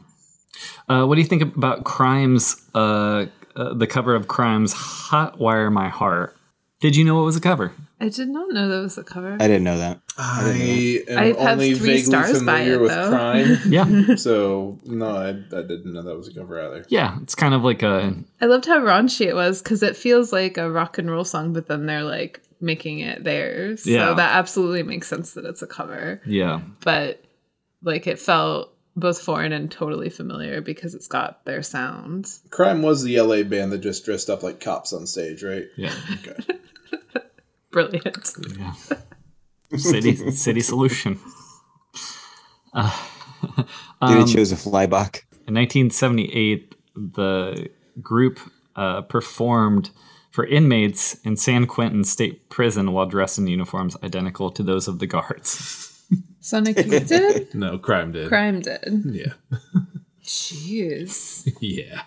Uh, 0.88 1.04
what 1.04 1.16
do 1.16 1.20
you 1.20 1.26
think 1.26 1.42
about 1.42 1.84
Crimes? 1.84 2.56
Uh, 2.74 3.26
uh, 3.54 3.74
the 3.74 3.86
cover 3.86 4.14
of 4.14 4.26
Crimes, 4.26 4.72
"Hot 4.72 5.38
Wire 5.38 5.70
My 5.70 5.88
Heart." 5.88 6.34
Did 6.80 6.96
you 6.96 7.04
know 7.04 7.20
it 7.20 7.24
was 7.26 7.36
a 7.36 7.40
cover? 7.42 7.72
I 7.98 8.10
did 8.10 8.28
not 8.28 8.50
know 8.50 8.68
that 8.68 8.82
was 8.82 8.96
the 8.96 9.04
cover. 9.04 9.34
I 9.40 9.46
didn't 9.48 9.64
know 9.64 9.78
that. 9.78 10.00
I 10.18 11.02
am 11.08 11.18
I 11.18 11.24
have 11.26 11.36
only 11.58 11.74
three 11.74 11.96
vaguely 11.96 12.02
stars 12.02 12.38
familiar 12.38 12.74
it, 12.74 12.80
with 12.80 12.90
though. 12.90 13.08
crime 13.08 13.58
Yeah, 13.66 14.14
so 14.16 14.78
no 14.84 15.16
I, 15.16 15.28
I 15.28 15.62
didn't 15.62 15.92
know 15.92 16.02
that 16.02 16.16
was 16.16 16.28
a 16.28 16.34
cover 16.34 16.60
either 16.60 16.84
yeah. 16.88 17.18
It's 17.22 17.34
kind 17.34 17.54
of 17.54 17.64
like 17.64 17.82
a 17.82 18.14
I 18.40 18.46
loved 18.46 18.66
how 18.66 18.80
raunchy 18.80 19.26
it 19.26 19.34
was 19.34 19.62
because 19.62 19.82
it 19.82 19.96
feels 19.96 20.32
like 20.32 20.58
a 20.58 20.70
rock 20.70 20.98
and 20.98 21.10
roll 21.10 21.24
song, 21.24 21.52
but 21.52 21.68
then 21.68 21.86
they're 21.86 22.02
like 22.02 22.42
making 22.60 23.00
it 23.00 23.24
theirs. 23.24 23.86
Yeah. 23.86 24.08
So 24.08 24.14
that 24.14 24.34
absolutely 24.34 24.82
makes 24.82 25.08
sense 25.08 25.32
that 25.34 25.44
it's 25.44 25.62
a 25.62 25.66
cover. 25.66 26.20
yeah. 26.26 26.60
But 26.82 27.22
like 27.82 28.06
it 28.06 28.18
felt 28.18 28.72
both 28.94 29.20
foreign 29.20 29.52
and 29.52 29.70
totally 29.70 30.08
familiar 30.08 30.60
because 30.62 30.94
it's 30.94 31.08
got 31.08 31.44
their 31.44 31.62
sound. 31.62 32.30
Crime 32.50 32.82
was 32.82 33.02
the 33.02 33.20
LA 33.20 33.42
band 33.42 33.72
that 33.72 33.78
just 33.78 34.04
dressed 34.04 34.30
up 34.30 34.42
like 34.42 34.60
cops 34.60 34.92
on 34.92 35.06
stage, 35.06 35.42
right? 35.42 35.66
Yeah. 35.76 35.94
Okay. 36.14 36.58
Brilliant. 37.70 38.32
Yeah. 38.58 38.74
City 39.78 40.30
City 40.30 40.60
Solution. 40.60 41.18
Uh, 42.72 42.90
Dude, 44.08 44.16
um, 44.18 44.22
it 44.22 44.26
chose 44.28 44.50
a 44.52 44.56
flyback. 44.56 45.22
in 45.46 45.54
1978, 45.54 46.74
the 46.94 47.70
group 48.02 48.38
uh, 48.74 49.02
performed 49.02 49.90
for 50.30 50.44
inmates 50.46 51.14
in 51.24 51.36
San 51.36 51.66
Quentin 51.66 52.04
State 52.04 52.48
Prison 52.50 52.92
while 52.92 53.06
dressed 53.06 53.38
in 53.38 53.46
uniforms 53.46 53.96
identical 54.02 54.50
to 54.50 54.62
those 54.62 54.88
of 54.88 54.98
the 54.98 55.06
guards. 55.06 56.02
Sonic 56.40 56.76
Youth 56.84 57.08
did? 57.08 57.48
No, 57.54 57.78
Crime 57.78 58.12
did. 58.12 58.28
Crime 58.28 58.60
did. 58.60 59.02
Yeah. 59.06 59.32
Jeez. 60.22 61.50
Yeah. 61.60 62.02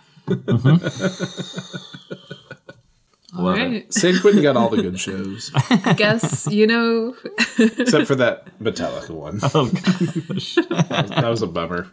All 3.37 3.43
Love 3.45 3.57
it. 3.57 3.61
right. 3.61 3.93
San 3.93 4.19
Quentin 4.19 4.41
got 4.41 4.57
all 4.57 4.69
the 4.69 4.81
good 4.81 4.99
shows, 4.99 5.51
I 5.55 5.93
guess, 5.93 6.47
you 6.49 6.65
know, 6.65 7.15
except 7.59 8.07
for 8.07 8.15
that 8.15 8.47
Metallica 8.59 9.11
one. 9.11 9.39
Oh 9.53 9.69
gosh. 9.69 10.55
That 10.55 11.27
was 11.29 11.41
a 11.43 11.47
bummer. 11.47 11.87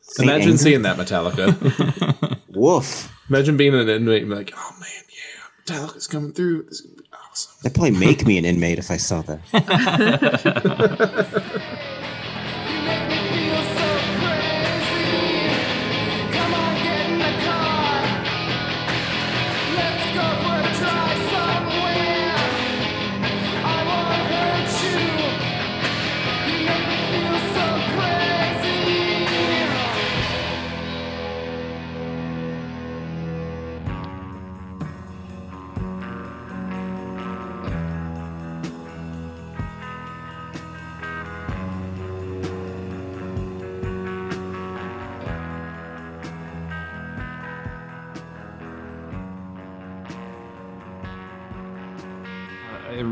Saint 0.00 0.28
Imagine 0.30 0.48
Anger? 0.52 0.62
seeing 0.62 0.82
that 0.82 0.96
Metallica. 0.96 2.38
Woof. 2.54 3.12
Imagine 3.28 3.56
being 3.56 3.74
an 3.74 3.88
inmate 3.88 4.22
and 4.22 4.30
be 4.30 4.36
like, 4.36 4.52
oh 4.56 4.70
man, 4.80 4.88
yeah, 5.10 5.76
Metallica's 5.76 6.06
coming 6.06 6.32
through. 6.32 6.62
This 6.64 6.80
is 6.80 6.86
gonna 6.86 7.02
be 7.02 7.08
awesome. 7.30 7.52
That'd 7.62 7.74
probably 7.74 7.92
make 7.98 8.26
me 8.26 8.38
an 8.38 8.44
inmate 8.46 8.78
if 8.78 8.90
I 8.90 8.96
saw 8.96 9.20
that. 9.22 9.40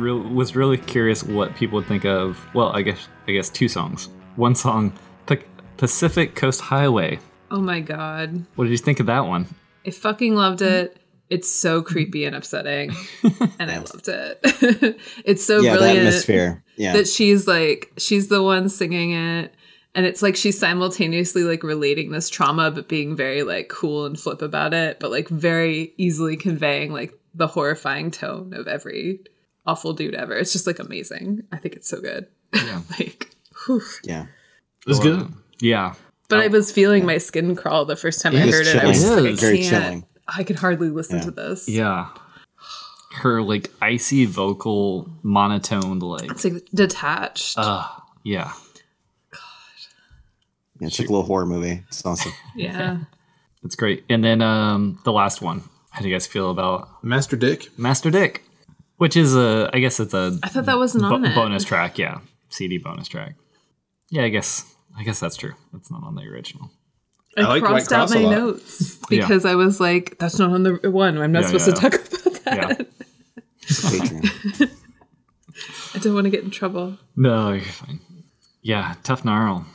real, 0.00 0.18
was 0.18 0.56
really 0.56 0.78
curious 0.78 1.22
what 1.22 1.54
people 1.54 1.76
would 1.76 1.86
think 1.86 2.04
of. 2.04 2.44
Well, 2.54 2.68
I 2.68 2.82
guess 2.82 3.08
I 3.26 3.32
guess 3.32 3.48
two 3.48 3.68
songs. 3.68 4.08
One 4.36 4.54
song, 4.54 4.92
Pac- 5.26 5.48
Pacific 5.76 6.34
Coast 6.34 6.60
Highway. 6.60 7.18
Oh 7.50 7.60
my 7.60 7.80
god. 7.80 8.44
What 8.56 8.64
did 8.64 8.70
you 8.70 8.78
think 8.78 9.00
of 9.00 9.06
that 9.06 9.26
one? 9.26 9.46
I 9.86 9.90
fucking 9.90 10.34
loved 10.34 10.62
it. 10.62 10.98
It's 11.30 11.50
so 11.50 11.82
creepy 11.82 12.24
and 12.24 12.34
upsetting. 12.34 12.94
and 13.58 13.70
I 13.70 13.78
loved 13.78 14.08
it. 14.08 14.40
it's 15.24 15.44
so 15.44 15.60
yeah, 15.60 15.72
the 15.72 15.78
brilliant 15.78 16.06
atmosphere. 16.06 16.62
Yeah. 16.76 16.92
that 16.94 17.08
she's 17.08 17.46
like 17.46 17.92
she's 17.98 18.28
the 18.28 18.42
one 18.42 18.68
singing 18.68 19.12
it. 19.12 19.54
And 19.94 20.06
it's 20.06 20.22
like 20.22 20.36
she's 20.36 20.58
simultaneously 20.58 21.42
like 21.42 21.62
relating 21.62 22.12
this 22.12 22.28
trauma 22.28 22.70
but 22.70 22.88
being 22.88 23.16
very 23.16 23.42
like 23.42 23.68
cool 23.68 24.06
and 24.06 24.18
flip 24.18 24.42
about 24.42 24.74
it, 24.74 25.00
but 25.00 25.10
like 25.10 25.28
very 25.28 25.92
easily 25.96 26.36
conveying 26.36 26.92
like 26.92 27.12
the 27.34 27.46
horrifying 27.46 28.10
tone 28.10 28.52
of 28.54 28.68
every 28.68 29.20
awful 29.68 29.92
dude 29.92 30.14
ever. 30.14 30.34
It's 30.34 30.52
just 30.52 30.66
like 30.66 30.78
amazing. 30.78 31.42
I 31.52 31.58
think 31.58 31.74
it's 31.76 31.88
so 31.88 32.00
good. 32.00 32.26
Yeah. 32.54 32.80
like 32.98 33.30
whew. 33.66 33.82
yeah. 34.04 34.22
It 34.86 34.88
was 34.88 35.00
good. 35.00 35.32
Yeah. 35.60 35.94
But 36.28 36.40
I 36.40 36.48
was 36.48 36.70
feeling 36.72 37.04
my 37.06 37.18
skin 37.18 37.54
crawl 37.56 37.84
the 37.84 37.96
first 37.96 38.20
time 38.22 38.34
I 38.34 38.40
It 38.40 38.48
is 38.48 38.54
heard 38.54 38.66
it. 38.66 38.82
I 38.82 38.86
was 38.86 38.96
just 39.00 39.06
chilling. 39.08 39.24
like, 39.24 39.32
I 39.32 39.40
Very 39.40 39.58
can't. 39.58 39.70
chilling. 39.84 40.04
I 40.28 40.44
could 40.44 40.56
hardly 40.56 40.90
listen 40.90 41.18
Yeah. 41.18 41.24
to 41.24 41.30
this. 41.30 41.68
Yeah. 41.68 42.08
Her 43.22 43.42
like 43.42 43.70
icy 43.82 44.26
vocal 44.26 45.10
monotoned 45.22 46.02
like 46.02 46.30
It's 46.30 46.44
like 46.44 46.64
detached. 46.74 47.56
uh 47.58 47.86
yeah. 48.24 48.52
yeah. 50.80 50.86
It's 50.86 50.98
like 50.98 51.08
a 51.08 51.12
little 51.12 51.26
horror 51.26 51.46
movie. 51.46 51.82
It's 51.88 52.04
awesome. 52.06 52.32
yeah. 52.56 52.98
It's 53.64 53.74
great. 53.74 54.04
And 54.08 54.22
then 54.22 54.40
um 54.42 55.00
the 55.04 55.12
last 55.12 55.42
one. 55.42 55.62
How 55.90 56.02
do 56.02 56.08
you 56.08 56.14
guys 56.14 56.26
feel 56.26 56.50
about 56.50 57.02
Master 57.02 57.36
Dick. 57.36 57.76
Master 57.78 58.10
Dick? 58.10 58.44
Which 58.98 59.16
is 59.16 59.34
a 59.34 59.70
I 59.72 59.78
guess 59.80 59.98
it's 60.00 60.12
a 60.14 60.38
I 60.42 60.48
thought 60.48 60.66
that 60.66 60.76
wasn't 60.78 61.02
bo- 61.04 61.14
on 61.14 61.24
it. 61.24 61.34
bonus 61.34 61.64
track, 61.64 61.98
yeah. 61.98 62.20
CD 62.50 62.78
bonus 62.78 63.08
track. 63.08 63.34
Yeah, 64.10 64.22
I 64.24 64.28
guess 64.28 64.64
I 64.96 65.02
guess 65.04 65.18
that's 65.20 65.36
true. 65.36 65.54
It's 65.74 65.90
not 65.90 66.02
on 66.04 66.14
the 66.14 66.22
original. 66.22 66.70
I, 67.36 67.42
I 67.42 67.46
like 67.46 67.62
crossed 67.62 67.92
out 67.92 68.08
Cross 68.08 68.14
my 68.22 68.28
notes 68.30 68.96
because 69.08 69.44
I 69.44 69.54
was 69.54 69.80
like, 69.80 70.18
that's 70.18 70.38
not 70.38 70.50
on 70.52 70.62
the 70.64 70.90
one. 70.90 71.16
I'm 71.18 71.32
not 71.32 71.42
Yeah, 71.42 71.58
supposed 71.58 71.68
yeah, 71.68 71.74
to 71.74 71.80
talk 71.80 71.94
about 71.94 72.44
that. 72.44 72.78
Yeah. 72.80 72.84
Patreon. 73.68 74.70
I 75.94 75.98
don't 75.98 76.14
want 76.14 76.24
to 76.24 76.30
get 76.30 76.44
in 76.44 76.50
trouble. 76.50 76.98
No, 77.16 77.52
you're 77.52 77.64
fine. 77.64 78.00
Yeah, 78.62 78.94
tough 79.02 79.24
gnarl. 79.24 79.66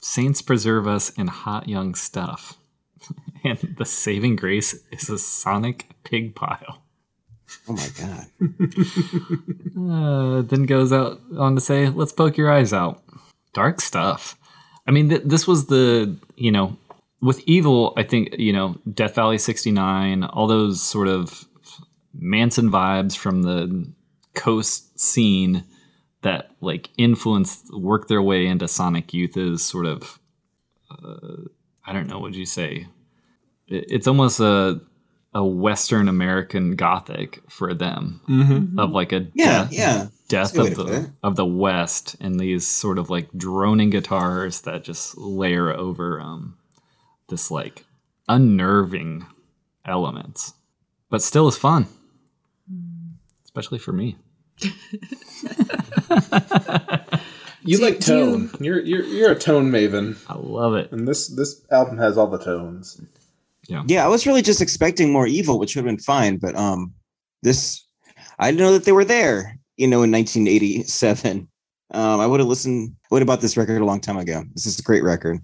Saints 0.00 0.42
preserve 0.42 0.86
us 0.86 1.10
in 1.10 1.26
hot 1.26 1.68
young 1.68 1.94
stuff. 1.94 2.56
and 3.44 3.58
the 3.78 3.84
saving 3.84 4.36
grace 4.36 4.74
is 4.90 5.08
a 5.10 5.18
sonic 5.18 5.86
pig 6.04 6.34
pile. 6.34 6.82
Oh 7.68 7.72
my 7.72 7.88
god. 7.98 8.26
Uh, 9.76 10.42
then 10.42 10.64
goes 10.64 10.92
out 10.92 11.20
on 11.38 11.54
to 11.54 11.60
say, 11.60 11.88
let's 11.88 12.12
poke 12.12 12.36
your 12.36 12.50
eyes 12.50 12.72
out. 12.72 13.02
Dark 13.54 13.80
stuff. 13.80 14.36
I 14.86 14.90
mean, 14.90 15.08
th- 15.08 15.22
this 15.24 15.46
was 15.46 15.66
the, 15.66 16.16
you 16.36 16.52
know, 16.52 16.76
with 17.20 17.40
Evil, 17.46 17.92
I 17.96 18.02
think, 18.02 18.34
you 18.38 18.52
know, 18.52 18.76
Death 18.92 19.14
Valley 19.14 19.38
69, 19.38 20.24
all 20.24 20.46
those 20.46 20.82
sort 20.82 21.08
of 21.08 21.44
Manson 22.14 22.70
vibes 22.70 23.16
from 23.16 23.42
the 23.42 23.90
coast 24.34 24.98
scene 24.98 25.64
that 26.22 26.50
like 26.60 26.90
influenced, 26.98 27.72
worked 27.74 28.08
their 28.08 28.22
way 28.22 28.46
into 28.46 28.68
Sonic 28.68 29.12
Youth 29.14 29.36
is 29.36 29.64
sort 29.64 29.86
of, 29.86 30.18
uh, 30.90 31.42
I 31.86 31.92
don't 31.92 32.06
know, 32.08 32.18
what 32.18 32.34
you 32.34 32.46
say? 32.46 32.86
It- 33.68 33.86
It's 33.88 34.06
almost 34.06 34.40
a, 34.40 34.80
a 35.32 35.44
Western 35.44 36.08
American 36.08 36.74
Gothic 36.76 37.40
for 37.48 37.72
them 37.74 38.74
of 38.78 38.90
like 38.90 39.12
a 39.12 39.28
Yeah, 39.34 39.46
death, 39.64 39.72
yeah. 39.72 40.06
death 40.28 40.52
That's 40.52 40.68
a 40.68 40.74
good 40.74 40.78
way 40.88 40.96
of 40.96 41.02
the 41.04 41.12
of 41.22 41.36
the 41.36 41.46
West 41.46 42.16
and 42.20 42.38
these 42.40 42.66
sort 42.66 42.98
of 42.98 43.10
like 43.10 43.28
droning 43.36 43.90
guitars 43.90 44.62
that 44.62 44.82
just 44.84 45.16
layer 45.18 45.70
over 45.72 46.20
um 46.20 46.56
this 47.28 47.50
like 47.50 47.84
unnerving 48.28 49.24
elements, 49.84 50.54
but 51.10 51.22
still 51.22 51.46
is 51.48 51.56
fun, 51.56 51.86
especially 53.44 53.78
for 53.78 53.92
me. 53.92 54.16
You 57.62 57.76
Do- 57.76 57.84
like 57.84 57.98
do 58.00 58.16
you- 58.16 58.24
tone. 58.24 58.50
You're 58.58 58.80
you're 58.80 59.04
you're 59.04 59.32
a 59.32 59.38
tone 59.38 59.70
maven, 59.70 60.16
I 60.28 60.34
love 60.38 60.74
it. 60.76 60.90
and 60.92 61.06
this 61.06 61.28
this 61.28 61.60
album 61.70 61.98
has 61.98 62.16
all 62.16 62.26
the 62.26 62.38
tones. 62.38 62.98
Yeah, 63.70 63.82
yeah 63.86 64.04
I 64.04 64.08
was 64.08 64.26
really 64.26 64.42
just 64.42 64.60
expecting 64.60 65.12
more 65.12 65.26
evil, 65.26 65.58
which 65.58 65.74
would 65.76 65.84
have 65.84 65.90
been 65.96 66.02
fine, 66.02 66.36
but 66.38 66.54
um 66.56 66.92
this 67.42 67.84
I 68.38 68.50
didn't 68.50 68.60
know 68.66 68.72
that 68.72 68.84
they 68.84 68.92
were 68.92 69.04
there, 69.04 69.58
you 69.76 69.86
know, 69.86 70.02
in 70.02 70.10
1987. 70.10 71.46
Um, 71.92 72.20
I 72.20 72.26
would 72.26 72.40
have 72.40 72.48
listened 72.48 72.96
would 73.10 73.20
have 73.22 73.26
bought 73.26 73.40
this 73.40 73.56
record 73.56 73.80
a 73.80 73.84
long 73.84 74.00
time 74.00 74.16
ago. 74.16 74.44
This 74.54 74.66
is 74.66 74.78
a 74.78 74.82
great 74.82 75.02
record. 75.02 75.38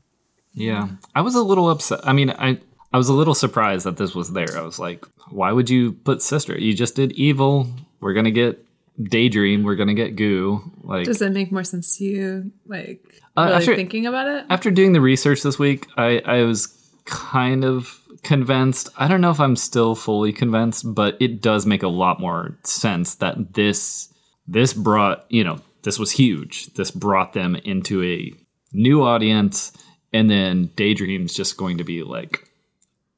Yeah, 0.55 0.89
I 1.15 1.21
was 1.21 1.35
a 1.35 1.43
little 1.43 1.69
upset. 1.71 2.01
I 2.05 2.12
mean, 2.12 2.31
I 2.31 2.59
I 2.93 2.97
was 2.99 3.09
a 3.09 3.12
little 3.12 3.35
surprised 3.35 3.85
that 3.85 3.97
this 3.97 4.15
was 4.15 4.33
there. 4.33 4.57
I 4.57 4.62
was 4.62 4.79
like, 4.79 5.05
why 5.31 5.53
would 5.53 5.69
you 5.69 5.93
put 5.93 6.23
Sister? 6.23 6.59
You 6.59 6.73
just 6.75 6.95
did 6.97 7.12
Evil. 7.12 7.67
We're 8.01 8.15
gonna 8.15 8.31
get 8.31 8.65
Daydream. 9.03 9.65
We're 9.65 9.75
gonna 9.77 9.95
get 9.95 10.17
Goo. 10.17 10.62
Like 10.83 11.05
Does 11.07 11.21
it 11.21 11.33
make 11.33 11.51
more 11.53 11.65
sense 11.65 11.99
to 11.99 12.05
you? 12.05 12.53
Like, 12.67 13.03
Uh, 13.37 13.43
really 13.47 13.57
after- 13.57 13.77
thinking 13.77 14.07
about 14.07 14.29
it? 14.29 14.47
after 14.49 14.71
doing 14.71 14.93
the 14.93 15.01
research 15.01 15.43
this 15.43 15.59
week, 15.59 15.87
I, 15.97 16.23
I 16.25 16.43
was 16.45 16.69
kind 17.05 17.65
of 17.65 18.01
convinced. 18.23 18.89
I 18.97 19.09
don't 19.09 19.21
know 19.21 19.31
if 19.31 19.41
I'm 19.41 19.57
still 19.57 19.95
fully 19.95 20.33
convinced, 20.33 20.95
but 20.95 21.17
it 21.21 21.41
does 21.43 21.67
make 21.67 21.83
a 21.83 21.89
lot 21.89 22.21
more 22.21 22.57
sense 22.65 23.17
that 23.17 23.55
this 23.55 24.13
this 24.49 24.73
brought 24.73 25.25
you 25.31 25.43
know 25.45 25.59
this 25.83 25.99
was 25.99 26.11
huge. 26.13 26.67
This 26.75 26.91
brought 26.91 27.33
them 27.33 27.57
into 27.57 28.03
a 28.03 28.33
new 28.73 29.03
audience, 29.03 29.73
and 30.13 30.29
then 30.31 30.71
Daydream's 30.77 31.35
just 31.35 31.57
going 31.57 31.79
to 31.79 31.85
be 31.85 32.03
like 32.03 32.49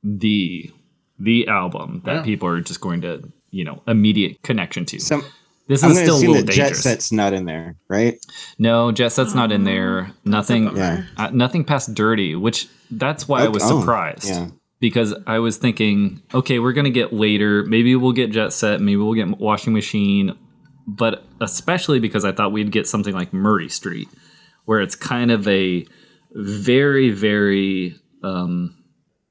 the 0.02 0.70
the 1.18 1.48
album 1.48 2.02
that 2.04 2.16
Yeah. 2.16 2.22
people 2.22 2.48
are 2.48 2.60
just 2.60 2.80
going 2.80 3.00
to 3.02 3.30
you 3.50 3.64
know 3.64 3.82
immediate 3.86 4.42
connection 4.42 4.84
to. 4.86 5.00
So 5.00 5.20
this 5.66 5.82
I'm 5.82 5.90
is 5.90 5.98
gonna 5.98 6.06
still 6.06 6.16
a 6.16 6.20
little 6.20 6.34
that 6.46 6.52
Jet 6.52 6.62
dangerous. 6.62 6.82
Set's 6.82 7.12
not 7.12 7.32
in 7.32 7.44
there, 7.44 7.76
right? 7.88 8.18
No, 8.58 8.92
Jet 8.92 9.10
Set's 9.10 9.34
not 9.34 9.52
in 9.52 9.64
there. 9.64 10.10
Nothing. 10.24 10.74
Yeah. 10.76 11.02
Uh, 11.16 11.30
nothing 11.32 11.64
past 11.64 11.92
Dirty, 11.94 12.34
which 12.34 12.68
that's 12.90 13.28
why 13.28 13.44
I 13.44 13.48
was 13.48 13.62
Okay. 13.62 13.74
Oh, 13.74 13.80
surprised. 13.80 14.28
yeah. 14.28 14.48
Because 14.80 15.14
I 15.26 15.40
was 15.40 15.56
thinking, 15.56 16.22
okay, 16.32 16.58
we're 16.58 16.72
gonna 16.72 16.90
get 16.90 17.12
later. 17.12 17.64
Maybe 17.64 17.96
we'll 17.96 18.12
get 18.12 18.30
Jet 18.30 18.52
Set. 18.52 18.80
Maybe 18.80 18.96
we'll 18.96 19.14
get 19.14 19.38
Washing 19.38 19.72
Machine. 19.72 20.36
But 20.86 21.24
especially 21.40 22.00
because 22.00 22.24
I 22.24 22.32
thought 22.32 22.52
we'd 22.52 22.72
get 22.72 22.86
something 22.86 23.14
like 23.14 23.32
Murray 23.32 23.68
Street, 23.68 24.08
where 24.64 24.80
it's 24.80 24.94
kind 24.94 25.30
of 25.30 25.46
a 25.46 25.84
very, 26.32 27.10
very 27.10 27.96
um, 28.22 28.74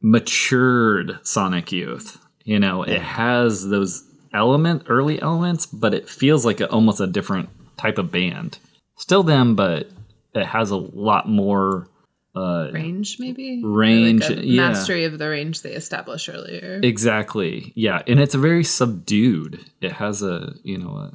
matured 0.01 1.19
Sonic 1.23 1.71
Youth. 1.71 2.19
You 2.43 2.59
know, 2.59 2.83
it 2.83 3.01
has 3.01 3.67
those 3.67 4.03
element, 4.33 4.83
early 4.87 5.21
elements, 5.21 5.65
but 5.65 5.93
it 5.93 6.07
feels 6.07 6.45
like 6.45 6.61
a, 6.61 6.69
almost 6.69 7.01
a 7.01 7.07
different 7.07 7.49
type 7.77 7.97
of 7.97 8.11
band. 8.11 8.59
Still 8.97 9.23
them, 9.23 9.55
but 9.55 9.89
it 10.33 10.45
has 10.45 10.71
a 10.71 10.77
lot 10.77 11.27
more. 11.27 11.89
Uh, 12.37 12.69
range, 12.71 13.17
maybe? 13.19 13.63
Range, 13.63 14.21
like 14.29 14.39
yeah. 14.43 14.69
Mastery 14.69 15.05
of 15.05 15.17
the 15.17 15.27
range 15.27 15.63
they 15.63 15.71
established 15.71 16.29
earlier. 16.29 16.79
Exactly. 16.83 17.73
Yeah, 17.75 18.03
and 18.05 18.19
it's 18.19 18.35
a 18.35 18.37
very 18.37 18.63
subdued. 18.63 19.65
It 19.81 19.93
has 19.93 20.21
a 20.21 20.53
you 20.63 20.77
know, 20.77 21.09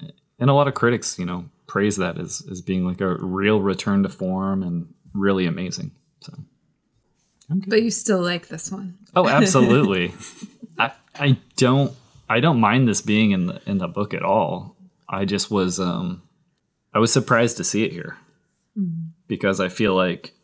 a, 0.00 0.06
and 0.38 0.50
a 0.50 0.52
lot 0.52 0.68
of 0.68 0.74
critics 0.74 1.18
you 1.18 1.24
know 1.24 1.46
praise 1.66 1.96
that 1.96 2.18
as 2.18 2.42
as 2.50 2.60
being 2.60 2.84
like 2.84 3.00
a 3.00 3.14
real 3.16 3.60
return 3.62 4.02
to 4.02 4.10
form 4.10 4.62
and 4.62 4.92
really 5.14 5.46
amazing. 5.46 5.92
So. 6.20 6.34
but 7.48 7.82
you 7.82 7.90
still 7.90 8.20
like 8.20 8.48
this 8.48 8.70
one. 8.70 8.98
Oh, 9.16 9.26
absolutely. 9.26 10.12
I 10.78 10.92
I 11.14 11.38
don't 11.56 11.94
I 12.28 12.40
don't 12.40 12.60
mind 12.60 12.86
this 12.86 13.00
being 13.00 13.30
in 13.30 13.46
the 13.46 13.62
in 13.64 13.78
the 13.78 13.88
book 13.88 14.12
at 14.12 14.22
all. 14.22 14.76
I 15.08 15.24
just 15.24 15.50
was 15.50 15.80
um 15.80 16.22
I 16.92 16.98
was 16.98 17.12
surprised 17.12 17.56
to 17.56 17.64
see 17.64 17.84
it 17.84 17.92
here 17.92 18.18
because 19.26 19.60
I 19.60 19.68
feel 19.68 19.94
like 19.94 20.34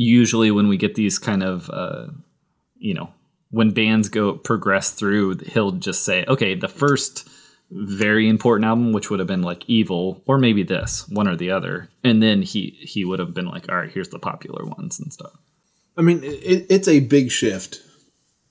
usually 0.00 0.50
when 0.50 0.66
we 0.66 0.78
get 0.78 0.94
these 0.94 1.18
kind 1.18 1.42
of 1.42 1.68
uh 1.70 2.06
you 2.78 2.94
know 2.94 3.12
when 3.50 3.70
bands 3.70 4.08
go 4.08 4.32
progress 4.32 4.92
through 4.92 5.36
he'll 5.38 5.72
just 5.72 6.04
say 6.04 6.24
okay 6.26 6.54
the 6.54 6.68
first 6.68 7.28
very 7.70 8.28
important 8.28 8.64
album 8.64 8.92
which 8.92 9.10
would 9.10 9.18
have 9.20 9.28
been 9.28 9.42
like 9.42 9.62
evil 9.68 10.22
or 10.26 10.38
maybe 10.38 10.62
this 10.62 11.06
one 11.08 11.28
or 11.28 11.36
the 11.36 11.50
other 11.50 11.88
and 12.02 12.22
then 12.22 12.40
he 12.40 12.70
he 12.80 13.04
would 13.04 13.18
have 13.18 13.34
been 13.34 13.46
like 13.46 13.68
all 13.68 13.76
right 13.76 13.90
here's 13.90 14.08
the 14.08 14.18
popular 14.18 14.64
ones 14.64 14.98
and 14.98 15.12
stuff 15.12 15.32
I 15.98 16.02
mean, 16.02 16.22
it, 16.24 16.66
it's 16.70 16.88
a 16.88 17.00
big 17.00 17.30
shift. 17.30 17.82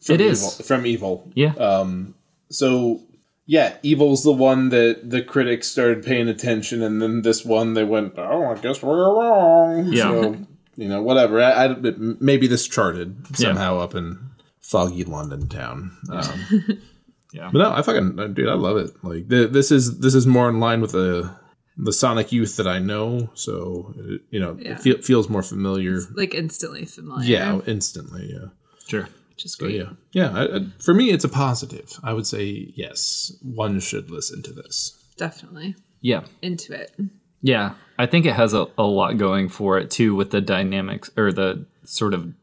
From 0.02 0.16
It 0.16 0.22
is. 0.22 0.44
Evil, 0.44 0.66
from 0.66 0.86
evil. 0.86 1.32
yeah 1.34 1.54
um 1.56 2.14
So 2.52 3.02
yeah, 3.48 3.78
evil's 3.82 4.24
the 4.24 4.32
one 4.32 4.70
that 4.70 5.10
the 5.10 5.24
critics 5.24 5.68
started 5.68 6.06
paying 6.06 6.28
attention, 6.28 6.84
and 6.84 7.02
then 7.02 7.24
this 7.24 7.44
one 7.44 7.74
they 7.74 7.84
went, 7.84 8.14
oh, 8.20 8.46
I 8.52 8.56
guess 8.60 8.84
we're 8.84 8.96
wrong. 8.96 9.88
Yeah. 9.92 10.04
So 10.04 10.48
you 10.80 10.88
know, 10.90 11.02
whatever. 11.02 11.42
I, 11.42 11.66
I 11.66 11.76
maybe 12.20 12.48
this 12.48 12.68
charted 12.68 13.16
Yeah. 13.32 13.48
somehow 13.48 13.80
up 13.80 13.96
in 13.96 14.18
foggy 14.62 15.04
London 15.04 15.48
town. 15.48 15.92
Um, 16.12 16.82
Yeah. 17.32 17.52
But 17.54 17.60
no, 17.60 17.72
I 17.72 17.84
fucking 17.84 18.20
uh, 18.20 18.26
dude, 18.28 18.50
I 18.50 18.56
love 18.56 18.78
it. 18.78 18.90
Like 19.04 19.30
th- 19.30 19.52
this 19.52 19.72
is 19.72 20.00
this 20.00 20.16
is 20.16 20.26
more 20.26 20.50
in 20.50 20.60
line 20.60 20.82
with 20.82 20.94
the 20.94 21.30
the 21.78 21.94
Sonic 21.94 22.32
Youth 22.32 22.58
that 22.58 22.66
I 22.68 22.80
know, 22.80 23.30
so 23.36 23.94
it, 23.98 24.22
you 24.32 24.40
know 24.40 24.58
Yeah. 24.60 24.72
it 24.72 24.80
feel, 24.80 24.98
feels 25.04 25.30
more 25.30 25.44
familiar. 25.44 26.00
Like 26.16 26.34
instantly 26.34 26.86
familiar. 26.86 27.30
Yeah, 27.30 27.60
instantly. 27.68 28.32
Yeah. 28.34 28.48
Sure. 28.88 29.08
Which 29.30 29.46
is 29.46 29.54
So 29.54 29.66
great. 29.66 29.76
yeah, 29.76 29.90
yeah. 30.12 30.32
I, 30.34 30.56
I, 30.56 30.60
for 30.80 30.96
me, 30.96 31.12
it's 31.12 31.24
a 31.24 31.30
positive. 31.30 32.00
I 32.04 32.14
would 32.14 32.26
say 32.26 32.74
yes. 32.76 33.32
One 33.44 33.80
should 33.80 34.10
listen 34.10 34.42
to 34.42 34.52
this. 34.52 34.98
Definitely. 35.16 35.76
Yeah. 36.02 36.24
Into 36.42 36.74
it. 36.74 36.92
Yeah. 37.42 37.74
I 37.98 38.06
think 38.06 38.26
it 38.26 38.34
has 38.34 38.54
a, 38.54 38.68
a 38.78 38.84
lot 38.84 39.18
going 39.18 39.50
for 39.50 39.78
it 39.78 39.92
too 39.92 40.16
with 40.16 40.32
the 40.32 40.42
dynamics 40.42 41.10
or 41.18 41.32
the 41.32 41.66
sort 41.84 42.14
of 42.14 42.34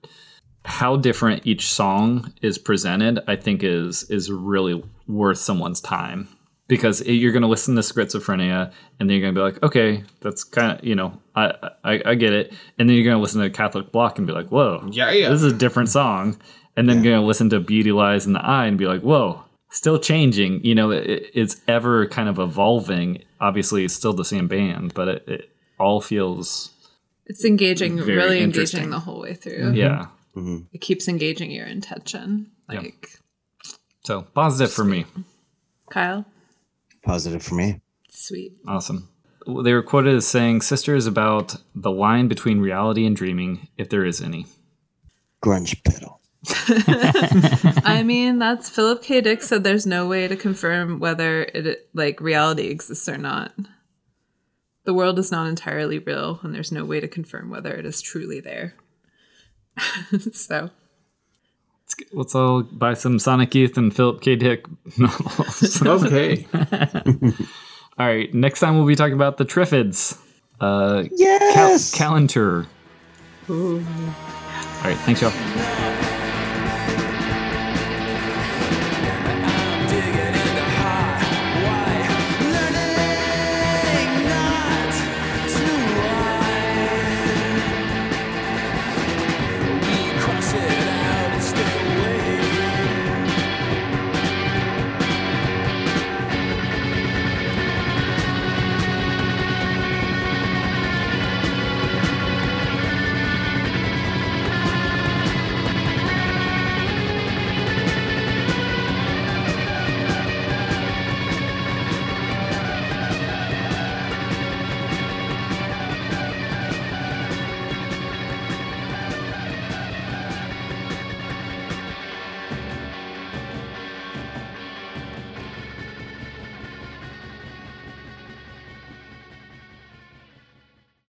how 0.64 0.96
different 0.96 1.46
each 1.46 1.68
song 1.68 2.32
is 2.42 2.58
presented, 2.58 3.20
I 3.26 3.36
think 3.36 3.62
is 3.62 4.02
is 4.10 4.30
really 4.30 4.82
worth 5.06 5.38
someone's 5.38 5.80
time. 5.80 6.28
Because 6.68 7.00
you're 7.06 7.30
going 7.30 7.42
to 7.42 7.48
listen 7.48 7.76
to 7.76 7.80
schizophrenia 7.80 8.72
and 8.98 9.08
then 9.08 9.16
you're 9.16 9.20
going 9.20 9.34
to 9.36 9.38
be 9.38 9.44
like, 9.44 9.62
okay, 9.62 10.02
that's 10.20 10.42
kind 10.42 10.76
of, 10.76 10.84
you 10.84 10.96
know, 10.96 11.16
I, 11.36 11.52
I, 11.84 12.02
I 12.04 12.14
get 12.16 12.32
it. 12.32 12.52
And 12.76 12.88
then 12.88 12.96
you're 12.96 13.04
going 13.04 13.16
to 13.16 13.22
listen 13.22 13.40
to 13.40 13.50
Catholic 13.50 13.92
Block 13.92 14.18
and 14.18 14.26
be 14.26 14.32
like, 14.32 14.48
whoa, 14.48 14.88
Yeah, 14.90 15.12
yeah. 15.12 15.28
this 15.28 15.44
is 15.44 15.52
a 15.52 15.56
different 15.56 15.90
song. 15.90 16.40
And 16.76 16.88
then 16.88 17.04
going 17.04 17.20
to 17.20 17.24
listen 17.24 17.48
to 17.50 17.60
Beauty 17.60 17.92
Lies 17.92 18.26
in 18.26 18.32
the 18.32 18.44
Eye 18.44 18.66
and 18.66 18.76
be 18.76 18.86
like, 18.86 19.02
whoa, 19.02 19.44
still 19.70 20.00
changing. 20.00 20.64
You 20.64 20.74
know, 20.74 20.90
it, 20.90 21.30
it's 21.32 21.60
ever 21.68 22.06
kind 22.08 22.28
of 22.28 22.40
evolving. 22.40 23.22
Obviously, 23.40 23.84
it's 23.84 23.94
still 23.94 24.12
the 24.12 24.24
same 24.24 24.48
band, 24.48 24.94
but 24.94 25.08
it, 25.08 25.24
it 25.28 25.50
all 25.78 26.00
feels, 26.00 26.70
It's 27.26 27.44
engaging, 27.44 27.96
really 27.96 28.40
engaging 28.42 28.90
the 28.90 29.00
whole 29.00 29.20
way 29.20 29.34
through. 29.34 29.58
Mm-hmm. 29.58 29.74
yeah. 29.74 30.06
Mm-hmm. 30.36 30.58
It 30.72 30.80
keeps 30.80 31.08
engaging 31.08 31.50
your 31.50 31.66
intention. 31.66 32.50
Yeah. 32.70 32.80
Like 32.80 33.18
So 34.04 34.22
positive 34.34 34.72
for 34.72 34.84
me. 34.84 35.06
Kyle, 35.90 36.24
Positive 37.04 37.42
for 37.42 37.54
me. 37.54 37.80
sweet. 38.10 38.52
Awesome. 38.66 39.08
They 39.46 39.72
were 39.72 39.82
quoted 39.82 40.14
as 40.16 40.26
saying, 40.26 40.62
Sister 40.62 40.96
is 40.96 41.06
about 41.06 41.56
the 41.74 41.90
line 41.92 42.26
between 42.26 42.58
reality 42.60 43.06
and 43.06 43.14
dreaming, 43.14 43.68
if 43.78 43.88
there 43.88 44.04
is 44.04 44.20
any. 44.20 44.46
Grunge 45.40 45.84
pedal. 45.84 46.20
I 47.84 48.02
mean, 48.04 48.38
that's 48.38 48.68
Philip 48.70 49.02
K. 49.02 49.20
Dick 49.20 49.42
said 49.42 49.64
there's 49.64 49.86
no 49.86 50.06
way 50.06 50.28
to 50.28 50.36
confirm 50.36 50.98
whether 51.00 51.42
it 51.42 51.88
like 51.94 52.20
reality 52.20 52.68
exists 52.68 53.08
or 53.08 53.18
not. 53.18 53.52
The 54.84 54.94
world 54.94 55.18
is 55.18 55.32
not 55.32 55.48
entirely 55.48 55.98
real, 55.98 56.38
and 56.42 56.54
there's 56.54 56.70
no 56.70 56.84
way 56.84 57.00
to 57.00 57.08
confirm 57.08 57.50
whether 57.50 57.72
it 57.74 57.84
is 57.84 58.00
truly 58.00 58.38
there. 58.40 58.74
so 60.32 60.70
Let's, 61.82 61.94
get- 61.94 62.14
let's 62.16 62.34
all 62.34 62.62
buy 62.62 62.94
some 62.94 63.18
Sonic 63.18 63.54
Youth 63.54 63.76
and 63.76 63.94
Philip 63.94 64.20
K. 64.20 64.36
Dick 64.36 64.64
novels. 64.98 65.82
Okay. 65.86 66.46
all 67.98 68.06
right. 68.06 68.32
Next 68.34 68.60
time 68.60 68.76
we'll 68.76 68.86
be 68.86 68.96
talking 68.96 69.14
about 69.14 69.36
the 69.38 69.44
Triffids. 69.44 70.18
Uh, 70.60 71.02
Cal- 71.02 71.08
Yes. 71.12 71.94
Calenture. 71.96 72.66
All 73.48 73.78
right. 74.84 74.96
Thanks, 75.04 75.20
y'all. 75.22 75.32